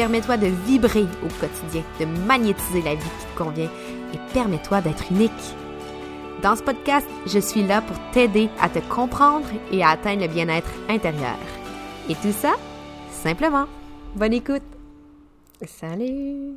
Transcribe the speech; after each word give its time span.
Permets-toi 0.00 0.38
de 0.38 0.46
vibrer 0.46 1.04
au 1.22 1.28
quotidien, 1.38 1.84
de 2.00 2.06
magnétiser 2.06 2.80
la 2.80 2.94
vie 2.94 3.02
qui 3.02 3.26
te 3.26 3.36
convient 3.36 3.68
et 4.14 4.32
permets-toi 4.32 4.80
d'être 4.80 5.12
unique. 5.12 5.30
Dans 6.42 6.56
ce 6.56 6.62
podcast, 6.62 7.06
je 7.26 7.38
suis 7.38 7.62
là 7.62 7.82
pour 7.82 7.98
t'aider 8.10 8.48
à 8.62 8.70
te 8.70 8.78
comprendre 8.78 9.46
et 9.70 9.82
à 9.82 9.90
atteindre 9.90 10.22
le 10.22 10.28
bien-être 10.28 10.70
intérieur. 10.88 11.36
Et 12.08 12.14
tout 12.14 12.32
ça, 12.32 12.54
simplement. 13.10 13.66
Bonne 14.16 14.32
écoute! 14.32 14.62
Salut! 15.66 16.54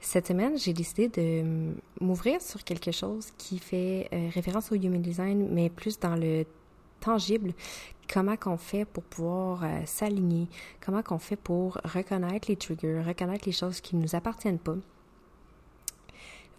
Cette 0.00 0.28
semaine, 0.28 0.56
j'ai 0.56 0.72
décidé 0.72 1.08
de 1.08 1.74
m'ouvrir 2.00 2.40
sur 2.40 2.64
quelque 2.64 2.90
chose 2.90 3.32
qui 3.36 3.58
fait 3.58 4.08
euh, 4.14 4.30
référence 4.34 4.72
au 4.72 4.76
Human 4.76 5.02
Design, 5.02 5.46
mais 5.52 5.68
plus 5.68 5.98
dans 5.98 6.16
le 6.16 6.46
tangible, 7.00 7.52
comment 8.12 8.36
qu'on 8.36 8.56
fait 8.56 8.84
pour 8.84 9.02
pouvoir 9.02 9.64
euh, 9.64 9.80
s'aligner, 9.84 10.48
comment 10.84 11.02
qu'on 11.02 11.18
fait 11.18 11.36
pour 11.36 11.78
reconnaître 11.84 12.48
les 12.48 12.56
triggers, 12.56 13.02
reconnaître 13.02 13.44
les 13.46 13.52
choses 13.52 13.80
qui 13.80 13.96
ne 13.96 14.02
nous 14.02 14.14
appartiennent 14.14 14.58
pas. 14.58 14.76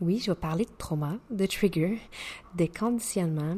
Oui, 0.01 0.21
je 0.23 0.31
vais 0.31 0.35
parler 0.35 0.63
de 0.63 0.71
trauma, 0.77 1.17
de 1.29 1.45
trigger, 1.45 1.99
des 2.55 2.69
conditionnements, 2.69 3.57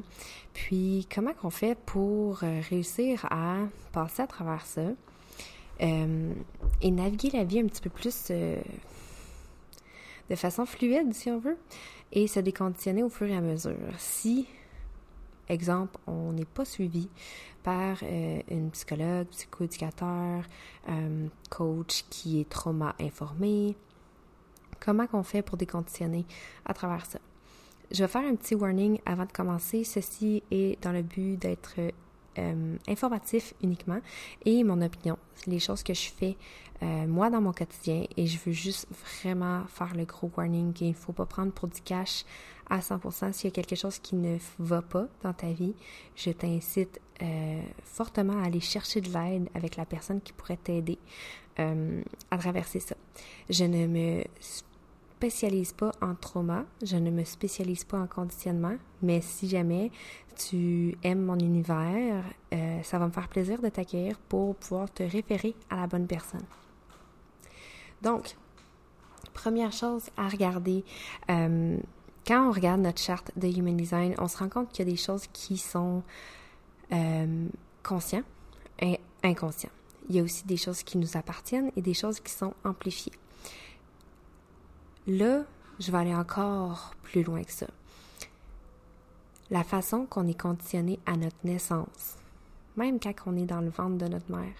puis 0.54 1.08
comment 1.14 1.34
qu'on 1.34 1.52
fait 1.52 1.78
pour 1.86 2.44
euh, 2.44 2.62
réussir 2.70 3.28
à 3.30 3.58
passer 3.92 4.24
à 4.24 4.28
travers 4.28 4.66
ça 4.66 4.82
euh, 5.82 6.34
et 6.82 6.92
naviguer 6.92 7.30
la 7.32 7.44
vie 7.44 7.60
un 7.60 7.68
petit 7.68 7.82
peu 7.82 7.92
plus 7.92 8.32
de 10.32 10.36
façon 10.36 10.66
fluide, 10.66 11.14
si 11.14 11.30
on 11.30 11.40
veut, 11.40 11.58
et 12.12 12.26
se 12.26 12.40
déconditionner 12.40 13.04
au 13.04 13.10
fur 13.10 13.28
et 13.28 13.36
à 13.36 13.42
mesure. 13.42 13.76
Si 13.98 14.48
Exemple, 15.52 16.00
on 16.08 16.32
n'est 16.32 16.46
pas 16.46 16.64
suivi 16.64 17.10
par 17.62 17.98
euh, 18.04 18.42
une 18.50 18.72
psychologue, 18.72 19.28
psychoéducateur, 19.28 20.46
euh, 20.88 21.28
coach 21.50 22.06
qui 22.10 22.40
est 22.40 22.48
trauma 22.48 22.96
informé. 23.02 23.76
Comment 24.80 25.08
qu'on 25.08 25.24
fait 25.24 25.42
pour 25.42 25.58
déconditionner 25.58 26.26
à 26.64 26.74
travers 26.74 27.06
ça? 27.06 27.20
Je 27.92 28.02
vais 28.02 28.08
faire 28.08 28.24
un 28.24 28.36
petit 28.36 28.56
warning 28.56 29.00
avant 29.06 29.26
de 29.26 29.32
commencer. 29.34 29.84
Ceci 29.84 30.42
est 30.52 30.82
dans 30.82 30.94
le 30.94 31.02
but 31.02 31.36
d'être 31.36 31.74
euh, 32.38 32.78
informatif 32.88 33.54
uniquement 33.62 34.00
et 34.46 34.64
mon 34.64 34.82
opinion, 34.82 35.18
les 35.48 35.60
choses 35.60 35.84
que 35.84 35.94
je 35.94 36.12
fais 36.12 36.38
moi 37.08 37.30
dans 37.30 37.42
mon 37.42 37.52
quotidien 37.52 38.06
et 38.18 38.26
je 38.26 38.40
veux 38.44 38.54
juste 38.54 38.88
vraiment 38.90 39.66
faire 39.68 39.94
le 39.94 40.06
gros 40.06 40.32
warning 40.36 40.74
qu'il 40.74 40.88
ne 40.88 40.94
faut 40.94 41.14
pas 41.14 41.28
prendre 41.28 41.52
pour 41.52 41.68
du 41.68 41.80
cash 41.82 42.26
à 42.72 42.80
100%. 42.80 43.34
S'il 43.34 43.46
y 43.46 43.48
a 43.50 43.52
quelque 43.52 43.76
chose 43.76 44.00
qui 44.00 44.16
ne 44.16 44.38
va 44.58 44.82
pas 44.82 45.08
dans 45.22 45.34
ta 45.34 45.52
vie, 45.52 45.76
je 46.16 46.32
t'incite 46.32 47.00
euh, 47.22 47.62
fortement 47.84 48.42
à 48.42 48.46
aller 48.46 48.62
chercher 48.62 49.02
de 49.02 49.10
l'aide 49.10 49.50
avec 49.54 49.76
la 49.76 49.86
personne 49.86 50.22
qui 50.22 50.32
pourrait 50.32 50.58
t'aider 50.58 50.98
euh, 51.60 52.02
à 52.32 52.38
traverser 52.38 52.80
ça. 52.80 52.96
Je 53.50 53.66
ne 53.66 53.88
me 53.88 54.24
spécialise 54.40 55.74
pas 55.74 55.92
en 56.02 56.16
trauma, 56.16 56.66
je 56.82 56.96
ne 56.96 57.12
me 57.12 57.26
spécialise 57.26 57.84
pas 57.84 58.00
en 58.00 58.08
conditionnement, 58.08 58.78
mais 59.04 59.20
si 59.20 59.50
jamais 59.50 59.92
tu 60.38 60.98
aimes 61.04 61.22
mon 61.22 61.38
univers, 61.38 62.24
euh, 62.54 62.82
ça 62.84 62.98
va 62.98 63.06
me 63.06 63.12
faire 63.12 63.28
plaisir 63.28 63.62
de 63.62 63.68
t'accueillir 63.68 64.18
pour 64.30 64.56
pouvoir 64.56 64.92
te 64.92 65.04
référer 65.04 65.56
à 65.70 65.76
la 65.76 65.88
bonne 65.88 66.08
personne. 66.08 66.46
Donc, 68.02 68.36
première 69.34 69.74
chose 69.74 70.10
à 70.16 70.30
regarder, 70.30 70.84
quand 72.26 72.50
on 72.50 72.52
regarde 72.52 72.82
notre 72.82 73.00
charte 73.00 73.32
de 73.36 73.48
Human 73.48 73.76
Design, 73.76 74.16
on 74.20 74.28
se 74.28 74.38
rend 74.38 74.50
compte 74.50 74.70
qu'il 74.72 74.86
y 74.86 74.90
a 74.90 74.92
des 74.92 74.98
choses 74.98 75.26
qui 75.34 75.58
sont 75.58 76.04
euh, 76.92 77.48
conscientes 77.84 78.26
et 78.80 79.00
inconscientes. 79.24 79.72
Il 80.10 80.16
y 80.16 80.20
a 80.20 80.24
aussi 80.24 80.46
des 80.46 80.58
choses 80.58 80.84
qui 80.84 80.98
nous 80.98 81.18
appartiennent 81.18 81.72
et 81.76 81.82
des 81.82 81.94
choses 81.94 82.20
qui 82.20 82.32
sont 82.32 82.54
amplifiées. 82.64 83.14
Là, 85.08 85.44
je 85.80 85.92
vais 85.92 85.98
aller 85.98 86.16
encore 86.16 86.94
plus 87.02 87.24
loin 87.24 87.44
que 87.44 87.52
ça. 87.52 87.68
La 89.50 89.64
façon 89.64 90.06
qu'on 90.06 90.28
est 90.28 90.40
conditionné 90.40 91.00
à 91.06 91.18
notre 91.18 91.38
naissance, 91.44 92.18
même 92.78 93.00
quand 93.00 93.14
on 93.26 93.36
est 93.36 93.46
dans 93.46 93.62
le 93.62 93.70
ventre 93.70 93.98
de 93.98 94.08
notre 94.08 94.32
mère, 94.32 94.54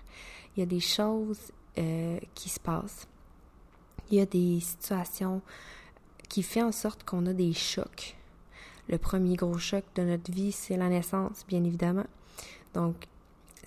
il 0.56 0.60
y 0.60 0.64
a 0.64 0.66
des 0.66 0.80
choses 0.80 1.52
euh, 1.78 2.20
qui 2.36 2.50
se 2.50 2.60
passent. 2.60 3.08
Il 4.10 4.18
y 4.18 4.22
a 4.22 4.26
des 4.26 4.60
situations 4.60 5.42
qui 6.32 6.44
fait 6.44 6.62
en 6.62 6.72
sorte 6.72 7.04
qu'on 7.04 7.26
a 7.26 7.34
des 7.34 7.52
chocs. 7.52 8.16
Le 8.88 8.98
premier 8.98 9.36
gros 9.36 9.58
choc 9.58 9.84
de 9.96 10.04
notre 10.04 10.32
vie, 10.32 10.54
c'est 10.54 10.78
la 10.78 10.88
naissance, 10.88 11.44
bien 11.46 11.62
évidemment. 11.62 12.06
Donc, 12.74 12.96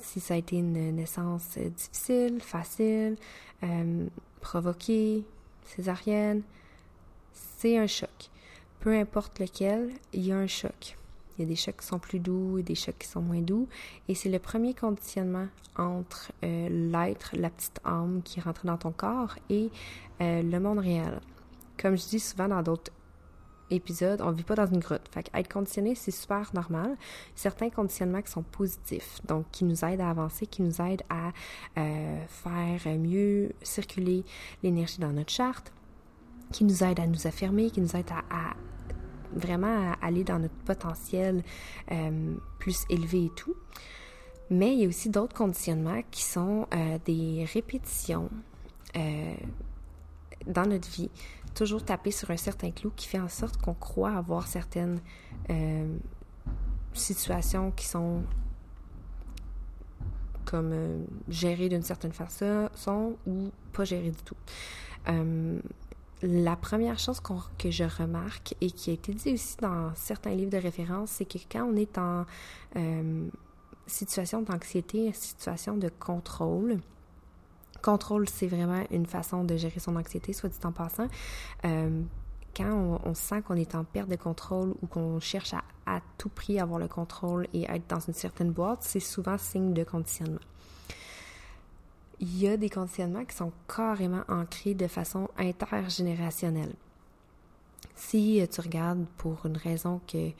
si 0.00 0.18
ça 0.18 0.32
a 0.32 0.38
été 0.38 0.56
une 0.56 0.96
naissance 0.96 1.58
difficile, 1.58 2.40
facile, 2.40 3.16
euh, 3.62 4.06
provoquée, 4.40 5.24
césarienne, 5.66 6.40
c'est 7.34 7.76
un 7.76 7.86
choc. 7.86 8.30
Peu 8.80 8.98
importe 8.98 9.40
lequel, 9.40 9.90
il 10.14 10.24
y 10.24 10.32
a 10.32 10.38
un 10.38 10.46
choc. 10.46 10.96
Il 11.36 11.42
y 11.42 11.44
a 11.44 11.48
des 11.48 11.56
chocs 11.56 11.76
qui 11.76 11.86
sont 11.86 11.98
plus 11.98 12.18
doux 12.18 12.56
et 12.56 12.62
des 12.62 12.74
chocs 12.74 12.96
qui 12.98 13.08
sont 13.08 13.20
moins 13.20 13.42
doux. 13.42 13.68
Et 14.08 14.14
c'est 14.14 14.30
le 14.30 14.38
premier 14.38 14.72
conditionnement 14.72 15.48
entre 15.76 16.32
euh, 16.42 16.68
l'être, 16.70 17.36
la 17.36 17.50
petite 17.50 17.80
âme 17.84 18.22
qui 18.24 18.40
rentre 18.40 18.64
dans 18.64 18.78
ton 18.78 18.92
corps 18.92 19.36
et 19.50 19.68
euh, 20.22 20.42
le 20.42 20.60
monde 20.60 20.78
réel. 20.78 21.20
Comme 21.80 21.96
je 21.96 22.06
dis 22.06 22.20
souvent 22.20 22.48
dans 22.48 22.62
d'autres 22.62 22.92
épisodes, 23.70 24.20
on 24.22 24.30
ne 24.30 24.36
vit 24.36 24.44
pas 24.44 24.54
dans 24.54 24.66
une 24.66 24.80
grotte. 24.80 25.08
Fait 25.10 25.30
être 25.34 25.52
conditionné, 25.52 25.94
c'est 25.94 26.10
super 26.10 26.50
normal. 26.54 26.96
Certains 27.34 27.70
conditionnements 27.70 28.22
qui 28.22 28.30
sont 28.30 28.42
positifs, 28.42 29.20
donc 29.26 29.46
qui 29.50 29.64
nous 29.64 29.84
aident 29.84 30.00
à 30.00 30.10
avancer, 30.10 30.46
qui 30.46 30.62
nous 30.62 30.80
aident 30.80 31.02
à 31.08 31.32
euh, 31.78 32.26
faire 32.26 32.98
mieux 32.98 33.52
circuler 33.62 34.24
l'énergie 34.62 34.98
dans 34.98 35.12
notre 35.12 35.32
charte, 35.32 35.72
qui 36.52 36.64
nous 36.64 36.84
aident 36.84 37.00
à 37.00 37.06
nous 37.06 37.26
affirmer, 37.26 37.70
qui 37.70 37.80
nous 37.80 37.96
aident 37.96 38.10
à, 38.30 38.54
vraiment 39.34 39.92
aller 40.00 40.22
dans 40.22 40.38
notre 40.38 40.54
potentiel 40.64 41.42
euh, 41.90 42.34
plus 42.58 42.84
élevé 42.88 43.24
et 43.24 43.30
tout. 43.34 43.54
Mais 44.50 44.74
il 44.74 44.80
y 44.80 44.84
a 44.84 44.88
aussi 44.88 45.08
d'autres 45.08 45.34
conditionnements 45.34 46.02
qui 46.10 46.22
sont 46.22 46.68
euh, 46.74 46.98
des 47.04 47.46
répétitions 47.52 48.30
dans 50.46 50.66
notre 50.66 50.88
vie, 50.88 51.10
toujours 51.54 51.84
taper 51.84 52.10
sur 52.10 52.30
un 52.30 52.36
certain 52.36 52.70
clou 52.70 52.90
qui 52.94 53.06
fait 53.06 53.20
en 53.20 53.28
sorte 53.28 53.56
qu'on 53.60 53.74
croit 53.74 54.12
avoir 54.12 54.46
certaines 54.46 55.00
euh, 55.50 55.96
situations 56.92 57.70
qui 57.70 57.86
sont 57.86 58.22
comme 60.44 60.72
euh, 60.72 61.04
gérées 61.28 61.68
d'une 61.68 61.82
certaine 61.82 62.12
façon 62.12 63.16
ou 63.26 63.50
pas 63.72 63.84
gérées 63.84 64.10
du 64.10 64.22
tout. 64.22 64.36
Euh, 65.08 65.60
la 66.22 66.56
première 66.56 66.98
chose 66.98 67.20
que 67.58 67.70
je 67.70 67.84
remarque 67.84 68.54
et 68.60 68.70
qui 68.70 68.90
a 68.90 68.92
été 68.94 69.12
dit 69.12 69.34
aussi 69.34 69.56
dans 69.58 69.94
certains 69.94 70.34
livres 70.34 70.52
de 70.52 70.58
référence, 70.58 71.10
c'est 71.10 71.26
que 71.26 71.38
quand 71.50 71.64
on 71.64 71.76
est 71.76 71.98
en 71.98 72.24
situation 73.86 74.40
d'anxiété, 74.40 75.12
situation 75.12 75.76
de 75.76 75.90
contrôle, 75.90 76.78
contrôle, 77.84 78.28
c'est 78.28 78.46
vraiment 78.46 78.82
une 78.90 79.06
façon 79.06 79.44
de 79.44 79.56
gérer 79.56 79.78
son 79.78 79.96
anxiété, 79.96 80.32
soit 80.32 80.48
dit 80.48 80.58
en 80.64 80.72
passant. 80.72 81.06
Euh, 81.64 82.02
quand 82.56 83.00
on, 83.04 83.14
sent 83.14 83.42
qu'on 83.42 83.56
est 83.56 83.74
en 83.74 83.84
perte 83.84 84.08
de 84.08 84.16
contrôle 84.16 84.74
ou 84.80 84.86
qu'on 84.86 85.18
cherche 85.20 85.54
à, 85.54 85.64
à 85.86 86.00
tout 86.18 86.28
prix 86.28 86.60
avoir 86.60 86.78
le 86.78 86.88
contrôle 86.88 87.48
et 87.52 87.64
être 87.64 87.88
dans 87.88 88.00
une 88.00 88.14
certaine 88.14 88.52
boîte, 88.52 88.78
c'est 88.82 89.00
souvent 89.00 89.36
signe 89.38 89.74
de 89.74 89.84
conditionnement. 89.84 90.40
Il 92.20 92.38
y 92.38 92.48
a 92.48 92.56
des 92.56 92.70
conditionnements 92.70 93.24
qui 93.24 93.36
sont 93.36 93.52
carrément 93.68 94.22
ancrés 94.28 94.74
de 94.74 94.86
façon 94.86 95.28
intergénérationnelle. 95.36 96.74
Si 97.96 98.40
tu 98.50 98.60
regardes 98.60 99.04
pour 99.18 99.46
une 99.46 99.56
raison 99.56 100.00
que 100.06 100.30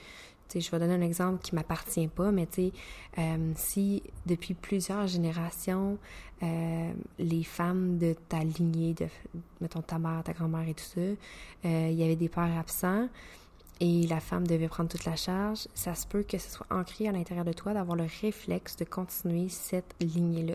je 0.61 0.71
vais 0.71 0.79
donner 0.79 0.95
un 0.95 1.01
exemple 1.01 1.43
qui 1.43 1.55
m'appartient 1.55 2.09
pas, 2.09 2.31
mais 2.31 2.49
euh, 3.19 3.53
si 3.57 4.03
depuis 4.27 4.55
plusieurs 4.55 5.07
générations, 5.07 5.99
euh, 6.43 6.93
les 7.19 7.45
femmes 7.45 7.99
de 7.99 8.15
ta 8.29 8.41
lignée, 8.41 8.95
de, 8.95 9.07
mettons 9.61 9.83
ta 9.83 9.99
mère, 9.99 10.23
ta 10.25 10.33
grand-mère 10.33 10.69
et 10.69 10.75
tout 10.75 10.85
ça, 10.85 11.01
euh, 11.01 11.17
il 11.65 11.95
y 11.95 12.05
avait 12.05 12.17
des 12.17 12.29
pères 12.29 12.59
absents, 12.59 13.09
et 13.81 14.07
la 14.07 14.21
femme 14.21 14.47
devait 14.47 14.69
prendre 14.69 14.89
toute 14.89 15.05
la 15.05 15.17
charge, 15.17 15.67
ça 15.75 15.95
se 15.97 16.07
peut 16.07 16.23
que 16.23 16.39
ce 16.39 16.49
soit 16.49 16.67
ancré 16.71 17.09
à 17.09 17.13
l'intérieur 17.13 17.45
de 17.45 17.53
toi 17.53 17.75
d'avoir 17.75 17.97
le 17.97 18.07
réflexe 18.21 18.77
de 18.77 18.85
continuer 18.85 19.49
cette 19.49 19.95
lignée-là. 20.01 20.55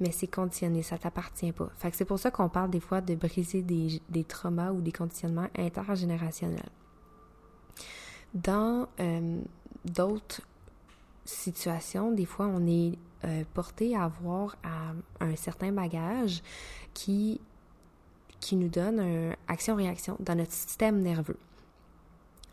Mais 0.00 0.10
c'est 0.10 0.26
conditionné, 0.26 0.82
ça 0.82 0.98
t'appartient 0.98 1.52
pas. 1.52 1.70
C'est 1.92 2.04
pour 2.04 2.18
ça 2.18 2.32
qu'on 2.32 2.48
parle 2.48 2.70
des 2.70 2.80
fois 2.80 3.00
de 3.00 3.14
briser 3.14 3.62
des 3.62 4.24
traumas 4.24 4.72
ou 4.72 4.80
des 4.80 4.92
conditionnements 4.92 5.48
intergénérationnels. 5.56 6.68
Dans 8.34 8.88
euh, 9.00 9.40
d'autres 9.84 10.42
situations, 11.24 12.12
des 12.12 12.26
fois, 12.26 12.46
on 12.46 12.66
est 12.66 12.92
euh, 13.24 13.44
porté 13.54 13.96
à 13.96 14.04
avoir 14.04 14.56
un 15.20 15.36
certain 15.36 15.72
bagage 15.72 16.42
qui, 16.94 17.40
qui 18.40 18.56
nous 18.56 18.68
donne 18.68 19.00
une 19.00 19.36
action-réaction 19.48 20.16
dans 20.20 20.34
notre 20.34 20.52
système 20.52 21.00
nerveux 21.00 21.38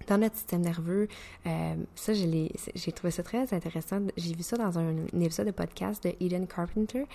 dans 0.08 0.20
notre 0.20 0.36
système 0.36 0.62
nerveux. 0.62 1.08
Euh, 1.48 1.76
ça, 1.96 2.14
j'ai 2.14 2.92
trouvé 2.92 3.10
ça 3.10 3.24
très 3.24 3.52
intéressant. 3.56 4.02
J'ai 4.18 4.36
vu 4.36 4.44
ça 4.44 4.56
dans 4.56 4.78
un, 4.78 4.94
épisode 5.20 5.48
de 5.48 5.52
podcast 5.52 6.04
de 6.04 6.14
Eden 6.20 6.46
Carpenter. 6.46 7.06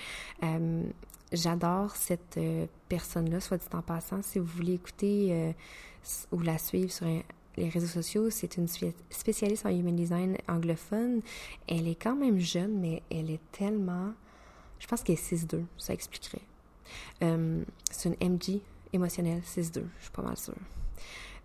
J'adore 1.31 1.95
cette 1.95 2.41
personne-là, 2.89 3.39
soit 3.39 3.59
dit 3.59 3.67
en 3.75 3.83
passant. 3.83 4.23
Si 4.23 4.41
vous 4.41 4.47
voulez 4.47 4.73
écouter 4.73 5.55
ou 6.33 6.41
la 6.41 6.59
suivre 6.59 6.91
sur 6.91 7.07
les 7.57 7.69
réseaux 7.69 7.87
sociaux, 7.87 8.31
c'est 8.31 8.57
une 8.57 8.67
spécialiste 9.11 9.67
en 9.67 9.71
human 9.71 9.95
design 9.95 10.37
anglophone. 10.49 11.21
Elle 11.67 11.89
est 11.89 12.01
quand 12.01 12.17
même 12.17 12.39
jeune, 12.39 12.81
mais 12.81 13.03
elle 13.11 13.31
est 13.31 13.41
tellement... 13.53 14.13
Je 14.79 14.87
pense 14.87 15.03
qu'elle 15.03 15.17
est 15.17 15.35
6-2, 15.35 15.65
ça 15.77 15.93
expliquerait. 15.93 16.43
c'est 17.21 18.09
une 18.09 18.33
MG 18.35 18.63
émotionnelle 18.93 19.43
6-2, 19.43 19.83
je 19.99 20.03
suis 20.03 20.11
pas 20.13 20.23
mal 20.23 20.37
sûre. 20.37 20.55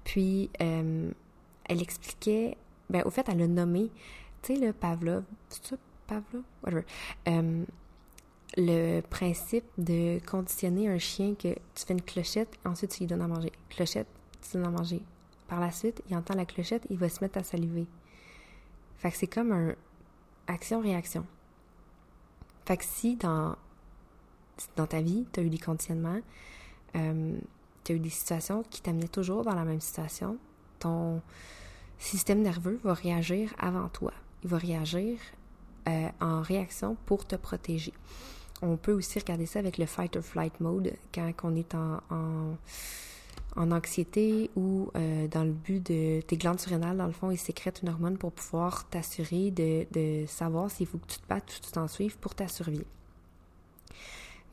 Puis, 0.06 0.50
elle 0.60 1.82
expliquait, 1.82 2.58
ben, 2.90 3.04
au 3.06 3.10
fait, 3.10 3.28
elle 3.28 3.42
a 3.42 3.48
nommé, 3.48 3.92
tu 4.42 4.54
sais, 4.54 4.66
le 4.66 4.72
Pavlov, 4.72 5.24
c'est 5.50 5.66
ça, 5.66 5.76
Pavlov? 6.08 6.44
Whatever. 6.64 6.86
Euh, 7.28 7.64
le 8.58 9.02
principe 9.02 9.66
de 9.78 10.20
conditionner 10.26 10.88
un 10.88 11.00
chien 11.00 11.34
que 11.36 11.54
tu 11.54 11.86
fais 11.86 11.94
une 11.94 12.02
clochette, 12.02 12.58
ensuite 12.64 12.92
tu 12.92 13.00
lui 13.02 13.08
donnes 13.08 13.22
à 13.22 13.28
manger. 13.28 13.52
Clochette, 13.70 14.08
tu 14.42 14.58
donnes 14.58 14.68
à 14.68 14.70
manger. 14.70 15.02
Par 15.48 15.60
la 15.60 15.72
suite, 15.72 16.02
il 16.10 16.16
entend 16.16 16.36
la 16.36 16.46
clochette, 16.46 16.86
il 16.90 16.98
va 16.98 17.10
se 17.10 17.24
mettre 17.24 17.38
à 17.38 17.44
saliver. 17.44 17.86
Fait 18.98 19.12
que 19.12 19.18
c'est 19.18 19.28
comme 19.28 19.52
un 19.52 19.76
action-réaction. 20.48 21.26
Fait 22.66 22.78
que 22.78 22.84
si 22.84 23.16
dans, 23.16 23.56
dans 24.76 24.88
ta 24.88 25.02
vie, 25.02 25.26
tu 25.32 25.40
as 25.40 25.44
eu 25.44 25.50
des 25.50 25.60
conditionnements, 25.60 26.20
euh, 26.96 27.38
tu 27.84 27.92
as 27.92 27.96
eu 27.96 28.00
des 28.00 28.10
situations 28.10 28.64
qui 28.70 28.82
t'amenaient 28.82 29.08
toujours 29.08 29.44
dans 29.44 29.54
la 29.54 29.64
même 29.64 29.82
situation, 29.82 30.38
ton 30.80 31.22
système 32.00 32.42
nerveux 32.42 32.80
va 32.84 32.94
réagir 32.94 33.54
avant 33.60 33.90
toi. 33.90 34.14
Il 34.44 34.50
va 34.50 34.58
réagir 34.58 35.20
euh, 35.88 36.10
en 36.20 36.42
réaction 36.42 36.98
pour 37.06 37.26
te 37.26 37.36
protéger. 37.36 37.94
On 38.62 38.78
peut 38.78 38.94
aussi 38.94 39.20
regarder 39.20 39.46
ça 39.46 39.60
avec 39.60 39.78
le 39.78 39.86
fight 39.86 40.16
or 40.16 40.24
flight 40.24 40.60
mode 40.60 40.94
quand 41.14 41.32
on 41.44 41.56
est 41.56 41.76
en, 41.76 42.02
en, 42.10 42.58
anxiété 43.58 44.50
ou 44.56 44.92
euh, 44.96 45.28
dans 45.28 45.44
le 45.44 45.52
but 45.52 45.86
de 45.86 46.22
tes 46.22 46.38
glandes 46.38 46.60
surrénales, 46.60 46.98
dans 46.98 47.06
le 47.06 47.14
fond, 47.14 47.32
ils 47.32 47.38
sécrètent 47.38 47.82
une 47.82 47.90
hormone 47.90 48.18
pour 48.18 48.32
pouvoir 48.32 48.88
t'assurer 48.90 49.52
de, 49.52 50.26
savoir 50.28 50.70
s'il 50.70 50.88
faut 50.88 50.98
que 50.98 51.08
tu 51.08 51.20
te 51.20 51.28
battes 51.28 51.52
ou 51.56 51.66
tu 51.66 51.72
t'en 51.72 51.88
suives 51.88 52.18
pour 52.18 52.36
ta 52.36 52.48
survie. 52.48 52.86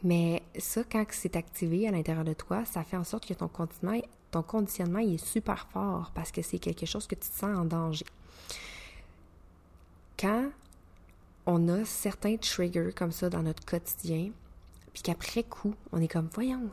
Mais 0.04 0.42
ça, 0.58 0.82
quand 0.84 1.04
c'est 1.10 1.36
activé 1.36 1.86
à 1.86 1.90
l'intérieur 1.90 2.24
de 2.24 2.32
toi, 2.32 2.64
ça 2.64 2.82
fait 2.84 2.96
en 2.96 3.04
sorte 3.04 3.26
que 3.26 3.34
ton 3.34 3.48
conditionnement, 4.42 4.98
est 4.98 5.24
super 5.24 5.66
fort 5.68 6.10
parce 6.14 6.32
que 6.32 6.42
c'est 6.42 6.58
quelque 6.58 6.86
chose 6.86 7.06
que 7.06 7.14
tu 7.14 7.28
te 7.28 7.38
sens 7.38 7.56
en 7.56 7.64
danger. 7.64 8.06
Quand 10.18 10.50
on 11.46 11.68
a 11.68 11.84
certains 11.84 12.36
triggers 12.36 12.90
comme 12.94 13.12
ça 13.12 13.28
dans 13.28 13.42
notre 13.42 13.64
quotidien, 13.64 14.30
puis 14.92 15.02
qu'après 15.02 15.42
coup, 15.42 15.74
on 15.92 16.00
est 16.00 16.08
comme, 16.08 16.28
voyons, 16.32 16.70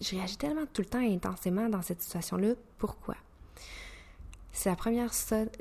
je 0.00 0.16
réagis 0.16 0.36
tellement 0.36 0.66
tout 0.72 0.82
le 0.82 0.88
temps 0.88 0.98
intensément 0.98 1.68
dans 1.68 1.82
cette 1.82 2.02
situation-là, 2.02 2.54
pourquoi? 2.78 3.16
C'est 4.52 4.70
la 4.70 4.76
première, 4.76 5.10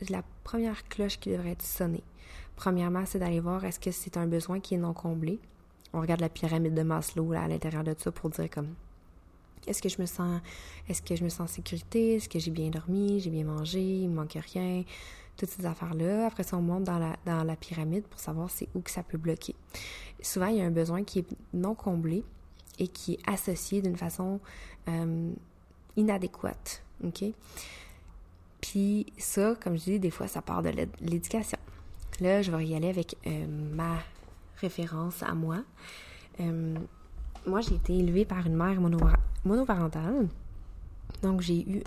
la 0.10 0.24
première 0.44 0.88
cloche 0.88 1.20
qui 1.20 1.30
devrait 1.30 1.52
être 1.52 1.62
sonnée. 1.62 2.04
Premièrement, 2.56 3.06
c'est 3.06 3.20
d'aller 3.20 3.42
voir 3.42 3.66
est-ce 3.66 3.80
que 3.80 3.92
c'est 3.92 4.16
un 4.16 4.28
besoin 4.28 4.60
qui 4.60 4.76
est 4.76 4.78
non 4.78 4.94
comblé 4.94 5.40
on 5.96 6.02
regarde 6.02 6.20
la 6.20 6.30
pyramide 6.30 6.74
de 6.74 6.84
Maslow 6.84 7.32
à 7.34 7.48
l'intérieur 7.48 7.84
de 7.84 7.96
ça 7.98 8.12
pour 8.12 8.30
dire 8.30 8.50
comme 8.50 8.76
est-ce 9.66 9.82
que 9.82 9.90
je 9.90 10.00
me 10.00 10.06
sens 10.06 10.42
est-ce 10.90 11.02
que 11.02 11.16
je 11.16 11.24
me 11.24 11.30
sens 11.30 11.40
en 11.40 11.48
sécurité, 11.48 12.16
est-ce 12.16 12.28
que 12.28 12.38
j'ai 12.38 12.52
bien 12.52 12.70
dormi, 12.70 13.20
j'ai 13.22 13.30
bien 13.30 13.46
mangé, 13.46 13.82
il 13.82 14.10
me 14.10 14.16
manque 14.16 14.38
rien, 14.52 14.84
toutes 15.38 15.50
ces 15.50 15.66
affaires-là. 15.66 16.28
Après 16.28 16.44
ça, 16.44 16.58
on 16.58 16.62
monte 16.62 16.84
dans 16.84 17.00
la, 17.00 17.16
dans 17.26 17.44
la 17.44 17.56
pyramide 17.56 18.04
pour 18.04 18.20
savoir 18.20 18.50
c'est 18.50 18.68
où 18.76 18.82
que 18.82 18.92
ça 18.92 19.04
peut 19.04 19.18
bloquer. 19.18 19.56
Souvent, 20.22 20.48
il 20.48 20.58
y 20.58 20.62
a 20.62 20.66
un 20.66 20.72
besoin 20.72 21.04
qui 21.04 21.20
est 21.20 21.28
non 21.54 21.76
comblé 21.76 22.24
et 22.80 22.88
qui 22.88 23.14
est 23.14 23.30
associé 23.30 23.82
d'une 23.82 23.96
façon 23.96 24.40
euh, 24.90 25.32
inadéquate. 25.96 26.84
OK? 27.04 27.24
Puis 28.62 29.06
ça, 29.18 29.56
comme 29.62 29.78
je 29.78 29.84
dis, 29.84 30.00
des 30.00 30.12
fois, 30.12 30.28
ça 30.28 30.42
part 30.42 30.64
de 30.64 30.72
l'éducation. 31.02 31.60
Là, 32.20 32.42
je 32.42 32.52
vais 32.52 32.66
y 32.66 32.76
aller 32.76 32.90
avec 32.90 33.16
euh, 33.28 33.46
ma 33.48 34.00
référence 34.58 35.22
à 35.22 35.34
moi. 35.34 35.64
Euh, 36.40 36.76
moi, 37.46 37.62
j'ai 37.62 37.76
été 37.76 37.98
élevée 37.98 38.26
par 38.26 38.46
une 38.48 38.56
mère 38.56 38.80
monoparentale. 39.44 40.28
Donc, 41.22 41.42
j'ai 41.42 41.62
eu 41.70 41.84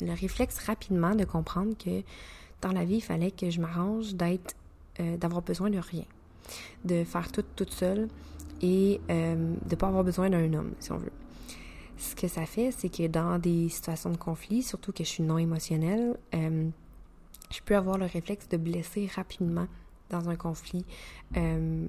le 0.00 0.12
réflexe 0.12 0.58
rapidement 0.60 1.14
de 1.14 1.24
comprendre 1.24 1.76
que 1.76 2.02
dans 2.62 2.72
la 2.72 2.84
vie, 2.84 2.96
il 2.96 3.02
fallait 3.02 3.30
que 3.30 3.50
je 3.50 3.60
m'arrange 3.60 4.14
d'être, 4.14 4.54
d'avoir 4.98 5.42
besoin 5.42 5.68
de 5.68 5.78
rien, 5.78 6.04
de 6.84 7.04
faire 7.04 7.30
tout 7.30 7.44
toute 7.56 7.72
seule 7.72 8.08
et 8.60 9.00
euh, 9.10 9.34
de 9.34 9.70
ne 9.70 9.76
pas 9.76 9.88
avoir 9.88 10.04
besoin 10.04 10.30
d'un 10.30 10.52
homme, 10.54 10.72
si 10.78 10.92
on 10.92 10.98
veut. 10.98 11.12
Ce 11.98 12.14
que 12.14 12.28
ça 12.28 12.46
fait, 12.46 12.70
c'est 12.72 12.88
que 12.88 13.06
dans 13.06 13.38
des 13.38 13.68
situations 13.68 14.10
de 14.10 14.16
conflit, 14.16 14.62
surtout 14.62 14.92
que 14.92 15.04
je 15.04 15.08
suis 15.08 15.22
non 15.22 15.38
émotionnelle, 15.38 16.16
je 16.32 17.60
peux 17.64 17.76
avoir 17.76 17.98
le 17.98 18.06
réflexe 18.06 18.48
de 18.48 18.56
blesser 18.56 19.08
rapidement 19.14 19.66
dans 20.10 20.28
un 20.28 20.36
conflit 20.36 20.84
euh, 21.36 21.86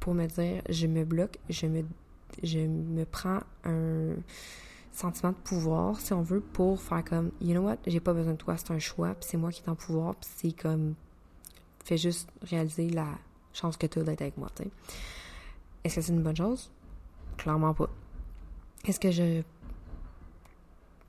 pour 0.00 0.14
me 0.14 0.26
dire 0.26 0.62
je 0.68 0.86
me 0.86 1.04
bloque, 1.04 1.38
je 1.48 1.66
me, 1.66 1.84
je 2.42 2.60
me 2.60 3.04
prends 3.04 3.40
un 3.64 4.14
sentiment 4.92 5.32
de 5.32 5.36
pouvoir, 5.36 6.00
si 6.00 6.12
on 6.12 6.22
veut, 6.22 6.40
pour 6.40 6.80
faire 6.80 7.04
comme 7.04 7.30
you 7.40 7.52
know 7.52 7.62
what, 7.62 7.78
j'ai 7.86 8.00
pas 8.00 8.14
besoin 8.14 8.32
de 8.32 8.38
toi, 8.38 8.56
c'est 8.56 8.70
un 8.70 8.78
choix, 8.78 9.14
puis 9.14 9.28
c'est 9.30 9.36
moi 9.36 9.50
qui 9.50 9.62
est 9.62 9.68
en 9.68 9.74
pouvoir, 9.74 10.14
puis 10.16 10.28
c'est 10.36 10.52
comme 10.52 10.94
fais 11.84 11.98
juste 11.98 12.28
réaliser 12.42 12.88
la 12.90 13.06
chance 13.56 13.76
que 13.76 13.86
tu 13.86 13.98
as 13.98 14.02
d'être 14.02 14.22
avec 14.22 14.36
moi, 14.36 14.48
Est-ce 15.84 15.96
que 15.96 16.00
c'est 16.00 16.12
une 16.12 16.22
bonne 16.22 16.36
chose? 16.36 16.70
Clairement 17.36 17.74
pas. 17.74 17.88
Est-ce 18.84 19.00
que 19.00 19.10
je 19.10 19.42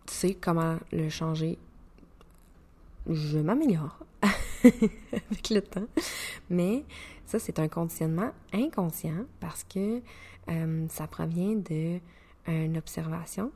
sais 0.07 0.33
comment 0.33 0.77
le 0.91 1.09
changer? 1.09 1.57
Je 3.07 3.37
m'améliore. 3.39 3.99
avec 4.63 5.49
le 5.49 5.61
temps. 5.61 5.87
Mais 6.49 6.83
ça, 7.25 7.39
c'est 7.39 7.59
un 7.59 7.68
conditionnement 7.68 8.31
inconscient 8.54 9.25
parce 9.39 9.63
que 9.63 10.01
euh, 10.49 10.87
ça 10.89 11.07
provient 11.07 11.56
de 11.56 11.99
une 12.47 12.77
observation. 12.77 13.51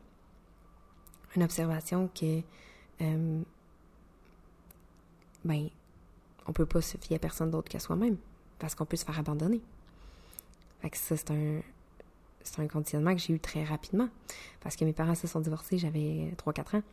Une 1.35 1.43
observation 1.43 2.09
que 2.09 2.41
euh, 3.01 3.41
ben, 5.45 5.69
on 6.45 6.51
peut 6.51 6.65
pas 6.65 6.81
se 6.81 6.97
fier 6.97 7.15
à 7.15 7.19
personne 7.19 7.51
d'autre 7.51 7.69
qu'à 7.69 7.79
soi-même 7.79 8.17
parce 8.61 8.75
qu'on 8.75 8.85
peut 8.85 8.95
se 8.95 9.03
faire 9.03 9.19
abandonner. 9.19 9.59
Ça, 10.93 11.17
c'est 11.17 11.31
un, 11.31 11.61
c'est 12.43 12.61
un 12.61 12.67
conditionnement 12.67 13.13
que 13.13 13.21
j'ai 13.21 13.33
eu 13.33 13.39
très 13.39 13.63
rapidement 13.63 14.07
parce 14.61 14.75
que 14.75 14.85
mes 14.85 14.93
parents 14.93 15.15
se 15.15 15.27
sont 15.27 15.41
divorcés, 15.41 15.77
j'avais 15.77 16.33
3-4 16.37 16.77
ans. 16.77 16.83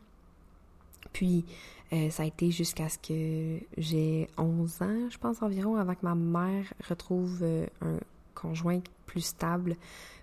Puis, 1.13 1.45
euh, 1.93 2.09
ça 2.09 2.23
a 2.23 2.25
été 2.25 2.51
jusqu'à 2.51 2.89
ce 2.89 2.97
que 2.97 3.63
j'ai 3.77 4.27
11 4.37 4.81
ans, 4.81 5.09
je 5.09 5.17
pense 5.17 5.41
environ, 5.41 5.75
avant 5.75 5.95
que 5.95 6.03
ma 6.03 6.15
mère 6.15 6.65
retrouve 6.87 7.39
euh, 7.41 7.65
un 7.81 7.97
conjoint 8.35 8.79
plus 9.05 9.21
stable. 9.21 9.75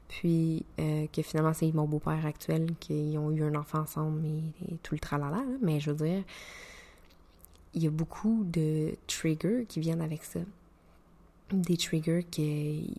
Puis, 0.08 0.64
euh, 0.78 1.06
que 1.12 1.22
finalement, 1.22 1.52
c'est 1.52 1.72
mon 1.72 1.86
beau-père 1.86 2.24
actuel, 2.24 2.74
qui 2.78 3.16
ont 3.18 3.32
eu 3.32 3.42
un 3.42 3.56
enfant 3.56 3.80
ensemble 3.80 4.24
et, 4.24 4.76
tout 4.82 4.94
le 4.94 5.00
tralala. 5.00 5.42
Mais 5.60 5.80
je 5.80 5.90
veux 5.90 6.06
dire, 6.06 6.22
il 7.74 7.82
y 7.82 7.86
a 7.88 7.90
beaucoup 7.90 8.44
de 8.44 8.94
triggers 9.08 9.64
qui 9.68 9.80
viennent 9.80 10.02
avec 10.02 10.22
ça. 10.22 10.40
Des 11.52 11.76
triggers 11.76 12.24
qu'il 12.24 12.92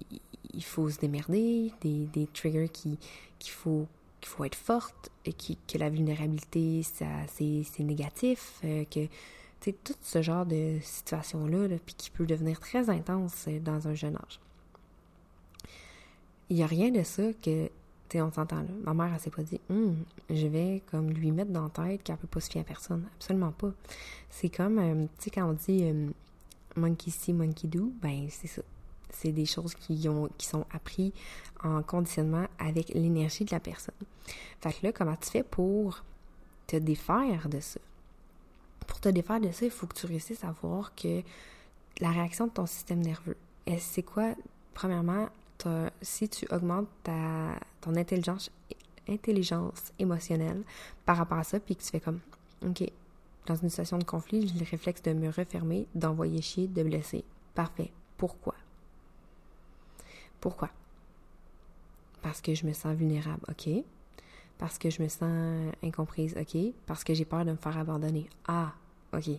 faut 0.61 0.89
se 0.89 0.99
démerder, 0.99 1.71
des, 1.81 2.27
triggers 2.33 2.69
qu'il 2.69 2.97
faut 3.45 3.87
qu'il 4.19 4.29
faut 4.29 4.43
être 4.45 4.55
forte, 4.55 5.11
et 5.25 5.33
que 5.33 5.77
la 5.77 5.89
vulnérabilité, 5.89 6.83
ça, 6.83 7.05
c'est, 7.27 7.83
négatif, 7.83 8.59
euh, 8.63 8.83
que, 8.85 9.07
tout 9.71 9.93
ce 10.01 10.21
genre 10.21 10.45
de 10.45 10.77
situation-là, 10.81 11.67
puis 11.85 11.95
qui 11.95 12.09
peut 12.09 12.25
devenir 12.25 12.59
très 12.59 12.89
intense 12.89 13.45
euh, 13.47 13.59
dans 13.59 13.87
un 13.87 13.93
jeune 13.93 14.15
âge. 14.15 14.39
Il 16.49 16.55
n'y 16.55 16.63
a 16.63 16.67
rien 16.67 16.89
de 16.91 17.03
ça 17.03 17.23
que 17.41 17.65
Tu 17.65 17.71
sais, 18.09 18.21
on 18.21 18.31
s'entend 18.31 18.61
là. 18.61 18.69
Ma 18.83 18.93
mère, 18.93 19.13
elle 19.13 19.19
s'est 19.19 19.29
pas 19.29 19.43
dit, 19.43 19.59
hum, 19.69 19.97
je 20.29 20.47
vais 20.47 20.81
comme 20.89 21.09
lui 21.09 21.31
mettre 21.31 21.51
dans 21.51 21.63
la 21.63 21.69
tête 21.69 22.03
qu'elle 22.03 22.17
peut 22.17 22.27
pas 22.27 22.39
se 22.39 22.49
fier 22.49 22.61
à 22.61 22.63
personne. 22.63 23.05
Absolument 23.15 23.51
pas. 23.51 23.71
C'est 24.29 24.49
comme, 24.49 24.79
euh, 24.79 25.05
tu 25.17 25.25
sais, 25.25 25.29
quand 25.29 25.49
on 25.49 25.53
dit 25.53 25.83
monkey 26.77 27.11
see, 27.11 27.33
monkey 27.33 27.67
do, 27.67 27.91
ben 28.01 28.27
c'est 28.29 28.47
ça. 28.47 28.61
C'est 29.09 29.31
des 29.31 29.45
choses 29.45 29.73
qui, 29.73 30.07
ont, 30.09 30.29
qui 30.37 30.45
sont 30.45 30.65
apprises 30.71 31.11
en 31.63 31.81
conditionnement 31.81 32.45
avec 32.59 32.89
l'énergie 32.89 33.45
de 33.45 33.51
la 33.51 33.59
personne. 33.59 33.95
Fait 34.61 34.73
que 34.73 34.85
là, 34.85 34.91
comment 34.91 35.15
tu 35.15 35.29
fais 35.29 35.43
pour 35.43 36.03
te 36.67 36.75
défaire 36.75 37.47
de 37.49 37.59
ça? 37.59 37.79
Pour 38.85 38.99
te 38.99 39.09
défaire 39.09 39.39
de 39.39 39.51
ça, 39.51 39.65
il 39.65 39.71
faut 39.71 39.87
que 39.87 39.95
tu 39.95 40.05
réussisses 40.05 40.43
à 40.43 40.51
voir 40.51 40.93
que 40.95 41.21
la 41.99 42.11
réaction 42.11 42.47
de 42.47 42.51
ton 42.51 42.65
système 42.65 42.99
nerveux, 42.99 43.37
c'est 43.79 44.03
quoi? 44.03 44.33
Premièrement, 44.73 45.29
si 46.01 46.29
tu 46.29 46.45
augmentes 46.53 46.87
ta, 47.03 47.59
ton 47.81 47.95
intelligence, 47.95 48.51
intelligence 49.07 49.91
émotionnelle 49.99 50.63
par 51.05 51.17
rapport 51.17 51.39
à 51.39 51.43
ça, 51.43 51.59
puis 51.59 51.75
que 51.75 51.83
tu 51.83 51.89
fais 51.89 51.99
comme, 51.99 52.19
OK, 52.65 52.83
dans 53.47 53.55
une 53.55 53.69
situation 53.69 53.97
de 53.97 54.03
conflit, 54.03 54.47
j'ai 54.47 54.59
le 54.59 54.69
réflexe 54.69 55.01
de 55.01 55.13
me 55.13 55.29
refermer, 55.29 55.87
d'envoyer 55.95 56.41
chier, 56.41 56.67
de 56.67 56.83
blesser. 56.83 57.23
Parfait. 57.55 57.91
Pourquoi? 58.17 58.55
Pourquoi? 60.39 60.69
Parce 62.21 62.41
que 62.41 62.53
je 62.53 62.65
me 62.65 62.73
sens 62.73 62.95
vulnérable, 62.95 63.41
OK? 63.49 63.69
Parce 64.57 64.77
que 64.77 64.89
je 64.89 65.01
me 65.01 65.07
sens 65.07 65.73
incomprise, 65.81 66.35
OK? 66.37 66.73
Parce 66.85 67.03
que 67.03 67.13
j'ai 67.13 67.25
peur 67.25 67.45
de 67.45 67.51
me 67.51 67.57
faire 67.57 67.77
abandonner. 67.77 68.29
Ah, 68.47 68.73
OK. 69.13 69.29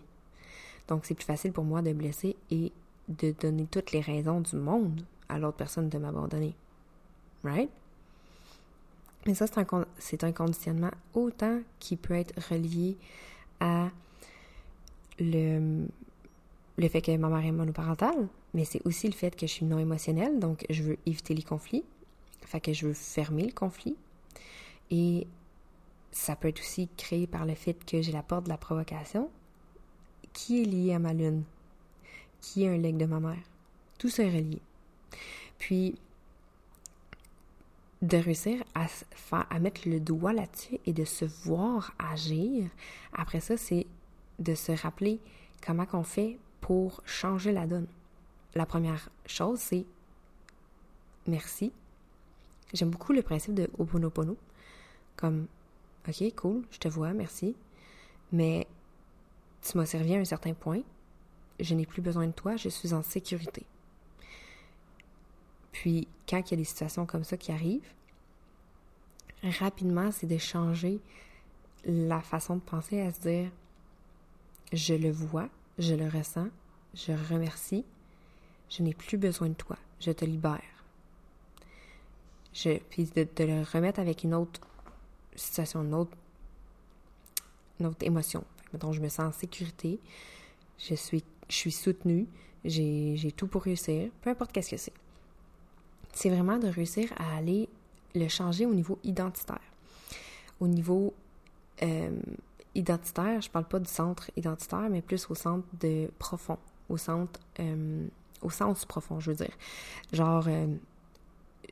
Donc, 0.89 1.05
c'est 1.05 1.15
plus 1.15 1.25
facile 1.25 1.53
pour 1.53 1.65
moi 1.65 1.83
de 1.83 1.93
blesser 1.93 2.35
et 2.51 2.73
de 3.09 3.35
donner 3.39 3.67
toutes 3.67 3.93
les 3.93 4.01
raisons 4.01 4.41
du 4.41 4.57
monde 4.57 5.03
à 5.29 5.39
l'autre 5.39 5.59
personne 5.59 5.89
de 5.89 5.99
m'abandonner. 5.99 6.55
Right? 7.45 7.71
Mais 9.27 9.35
ça, 9.35 9.47
c'est 9.99 10.25
un, 10.25 10.33
conditionnement 10.33 10.91
autant 11.13 11.61
qui 11.79 11.97
peut 11.97 12.15
être 12.15 12.35
relié 12.51 12.97
le 15.21 16.89
fait 16.89 17.03
que 17.03 17.17
ma 17.17 17.29
mère 17.29 17.45
est 17.45 17.53
monoparentale, 17.53 18.29
mais 18.55 18.65
c'est 18.65 18.85
aussi 18.87 19.07
le 19.09 19.15
fait 19.15 19.35
que 19.35 19.47
je 19.47 19.53
suis 19.53 19.67
non 19.67 19.79
émotionnelle, 19.79 20.39
donc 20.39 20.65
je 20.71 20.83
veux 20.83 20.99
éviter 21.07 21.35
les 21.35 21.43
conflits. 21.43 21.85
Fait 22.43 22.61
que 22.61 22.73
je 22.73 22.87
veux 22.87 22.95
fermer 22.95 23.45
le 23.45 23.53
conflit. 23.53 23.97
Et 24.91 25.27
ça 26.13 26.35
peut 26.35 26.49
être 26.49 26.61
aussi 26.61 26.89
créé 26.97 27.27
par 27.27 27.45
le 27.45 27.55
fait 27.55 27.75
que 27.85 28.01
j'ai 28.01 28.13
la 28.13 28.23
porte 28.23 28.45
de 28.45 28.49
la 28.49 28.57
provocation, 28.57 29.29
qui 30.33 30.63
est 30.63 30.65
liée 30.65 30.95
à 30.95 30.99
ma 30.99 31.13
lune, 31.13 31.43
qui 32.41 32.65
est 32.65 32.69
un 32.69 32.79
leg 32.79 32.97
de 32.97 33.05
ma 33.05 33.21
mère. 33.21 33.43
Tout 33.99 34.09
ça 34.09 34.23
est 34.23 34.31
relié. 34.31 34.61
Puis, 35.59 35.97
de 38.03 38.17
réussir 38.17 38.63
à, 38.75 38.87
à 39.51 39.59
mettre 39.59 39.89
le 39.89 40.01
doigt 40.01 40.33
là-dessus 40.33 40.79
et 40.87 40.93
de 40.93 41.05
se 41.05 41.25
voir 41.25 41.95
agir, 41.99 42.69
après 43.13 43.41
ça, 43.41 43.57
c'est 43.57 43.87
de 44.39 44.55
se 44.55 44.73
rappeler 44.73 45.21
comment 45.65 45.87
qu'on 45.87 46.05
fait 46.05 46.39
pour 46.61 47.03
changer 47.05 47.53
la 47.53 47.67
donne. 47.67 47.87
La 48.55 48.67
première 48.67 49.09
chose, 49.27 49.59
c'est 49.59 49.85
merci. 51.27 51.73
J'aime 52.73 52.91
beaucoup 52.91 53.13
le 53.13 53.23
principe 53.23 53.55
de 53.55 53.69
Oponopono. 53.79 54.37
Comme, 55.17 55.47
OK, 56.09 56.35
cool, 56.37 56.63
je 56.71 56.79
te 56.79 56.89
vois, 56.89 57.13
merci. 57.13 57.57
Mais 58.33 58.67
tu 59.63 59.77
m'as 59.77 59.87
servi 59.87 60.15
à 60.15 60.19
un 60.19 60.25
certain 60.25 60.55
point. 60.55 60.83
Je 61.61 61.75
n'ai 61.75 61.87
plus 61.87 62.03
besoin 62.03 62.27
de 62.27 62.33
toi, 62.33 62.57
je 62.57 62.69
suis 62.69 62.93
en 62.93 63.03
sécurité. 63.03 63.65
Puis, 65.73 66.09
quand 66.29 66.39
il 66.39 66.51
y 66.51 66.55
a 66.55 66.57
des 66.57 66.65
situations 66.65 67.07
comme 67.07 67.25
ça 67.25 67.37
qui 67.37 67.53
arrivent, 67.53 67.93
rapidement, 69.43 70.11
c'est 70.11 70.27
de 70.27 70.39
changer 70.39 71.01
la 71.85 72.21
façon 72.21 72.57
de 72.57 72.61
penser 72.61 73.01
à 73.01 73.13
se 73.13 73.21
dire 73.21 73.51
je 74.73 74.95
le 74.95 75.11
vois, 75.11 75.49
je 75.79 75.95
le 75.95 76.09
ressens, 76.09 76.49
je 76.95 77.13
remercie, 77.13 77.85
je 78.69 78.83
n'ai 78.83 78.95
plus 78.95 79.17
besoin 79.17 79.49
de 79.49 79.55
toi, 79.55 79.77
je 80.01 80.11
te 80.13 80.25
libère. 80.25 80.61
Je, 82.53 82.79
puis 82.91 83.05
de, 83.05 83.27
le 83.39 83.63
remettre 83.73 84.01
avec 84.01 84.25
une 84.25 84.35
autre 84.35 84.61
situation, 85.35 85.83
une 85.83 85.95
autre, 85.95 86.17
émotion. 88.01 88.45
Mettons, 88.73 88.93
je 88.93 89.01
me 89.01 89.09
sens 89.09 89.29
en 89.29 89.33
sécurité, 89.33 90.01
je 90.79 90.95
suis, 90.95 91.25
je 91.49 91.55
suis 91.55 91.73
soutenue, 91.73 92.27
j'ai 92.65 93.33
tout 93.37 93.47
pour 93.47 93.63
réussir, 93.63 94.11
peu 94.21 94.31
importe 94.31 94.53
qu'est-ce 94.53 94.71
que 94.71 94.77
c'est 94.77 94.93
c'est 96.13 96.31
vraiment 96.31 96.59
de 96.59 96.69
réussir 96.69 97.13
à 97.17 97.37
aller 97.37 97.69
le 98.15 98.29
changer 98.29 98.67
au 98.67 98.75
niveau 98.75 98.99
identitaire. 99.05 99.61
Au 100.61 100.67
niveau 100.67 101.15
euh, 101.83 102.19
identitaire, 102.75 103.41
je 103.41 103.51
parle 103.51 103.67
pas 103.67 103.79
du 103.79 103.89
centre 103.89 104.31
identitaire, 104.37 104.89
mais 104.91 105.03
plus 105.03 105.29
au 105.31 105.35
centre 105.35 105.67
de 105.81 106.11
profond, 106.19 106.59
au 106.89 106.97
centre, 106.97 107.41
euh, 107.61 108.07
au 108.43 108.51
sens 108.51 108.85
profond, 108.85 109.21
je 109.21 109.31
veux 109.31 109.37
dire. 109.37 109.57
Genre, 110.13 110.45
euh, 110.49 110.67